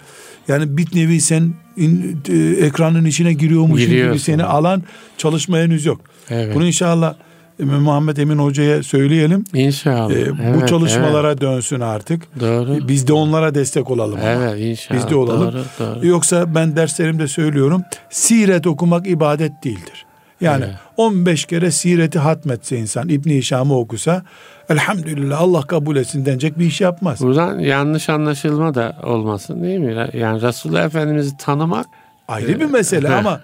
[0.48, 4.84] yani bir nevi sen in, e, ekranın içine giriyormuşsun gibi seni alan
[5.18, 6.02] çalışma henüz yok.
[6.30, 6.56] Evet.
[6.56, 7.16] Bunu inşallah
[7.60, 9.44] Muhammed Emin Hoca'ya söyleyelim.
[9.54, 10.12] İnşallah.
[10.12, 11.42] Ee, evet, bu çalışmalara evet.
[11.42, 12.40] dönsün artık.
[12.40, 12.88] Doğru.
[12.88, 14.20] Biz de onlara destek olalım.
[14.24, 14.56] Evet ama.
[14.56, 15.00] inşallah.
[15.00, 15.54] Biz de olalım.
[15.54, 16.08] Doğru, doğru.
[16.08, 17.84] Yoksa ben derslerimde söylüyorum.
[18.10, 20.06] Siret okumak ibadet değildir.
[20.42, 20.76] Yani evet.
[20.98, 24.24] 15 kere sireti hatmetse insan İbn Hişam'ı okusa
[24.70, 27.22] elhamdülillah Allah kabul etsin denecek bir iş yapmaz.
[27.22, 30.10] Buradan yanlış anlaşılma da olmasın değil mi?
[30.14, 31.86] Yani Resulullah Efendimiz'i tanımak
[32.28, 33.14] ayrı e, bir mesele he.
[33.14, 33.42] ama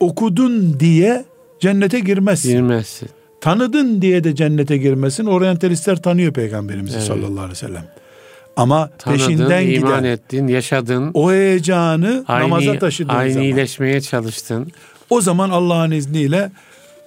[0.00, 1.24] okudun diye
[1.60, 2.50] cennete girmezsin.
[2.50, 3.08] Girmezsin.
[3.40, 5.26] Tanıdın diye de cennete girmesin.
[5.26, 7.06] Oryantalistler tanıyor peygamberimizi evet.
[7.06, 7.84] sallallahu aleyhi ve sellem.
[8.56, 11.10] Ama Tanıdın, peşinden iman giden, ettin, yaşadın.
[11.14, 13.44] O heyecanı aynı, namaza taşıdığın aynı zaman.
[13.44, 14.72] iyileşmeye çalıştın.
[15.10, 16.50] O zaman Allah'ın izniyle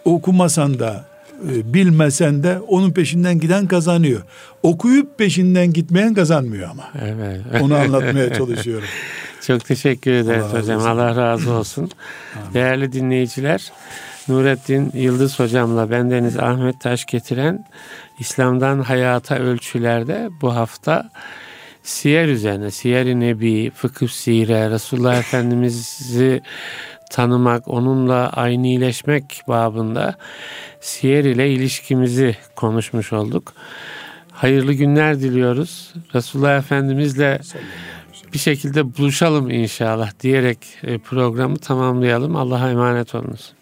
[0.06, 1.06] okumasan da
[1.44, 4.22] bilmesen de onun peşinden giden kazanıyor.
[4.64, 6.84] Okuyup peşinden gitmeyen kazanmıyor ama.
[7.02, 7.42] Evet.
[7.62, 8.88] Onu anlatmaya çalışıyorum.
[9.48, 10.82] Çok teşekkür ederiz Allah hocam.
[10.82, 11.92] Allah razı olsun.
[12.54, 13.72] Değerli dinleyiciler,
[14.28, 17.66] Nurettin Yıldız hocamla bendeniz Ahmet Taş getiren
[18.20, 21.10] İslam'dan Hayata Ölçülerde bu hafta
[21.84, 26.42] siyer üzerine, siyer-i nebi, fıkıh sire, Resulullah Efendimiz'i
[27.12, 30.16] tanımak, onunla aynileşmek babında
[30.80, 33.53] siyer ile ilişkimizi konuşmuş olduk.
[34.32, 35.93] Hayırlı günler diliyoruz.
[36.16, 37.39] Resulullah Efendimizle
[38.34, 42.36] bir şekilde buluşalım inşallah diyerek e, programı tamamlayalım.
[42.36, 43.53] Allah'a emanet olunuz.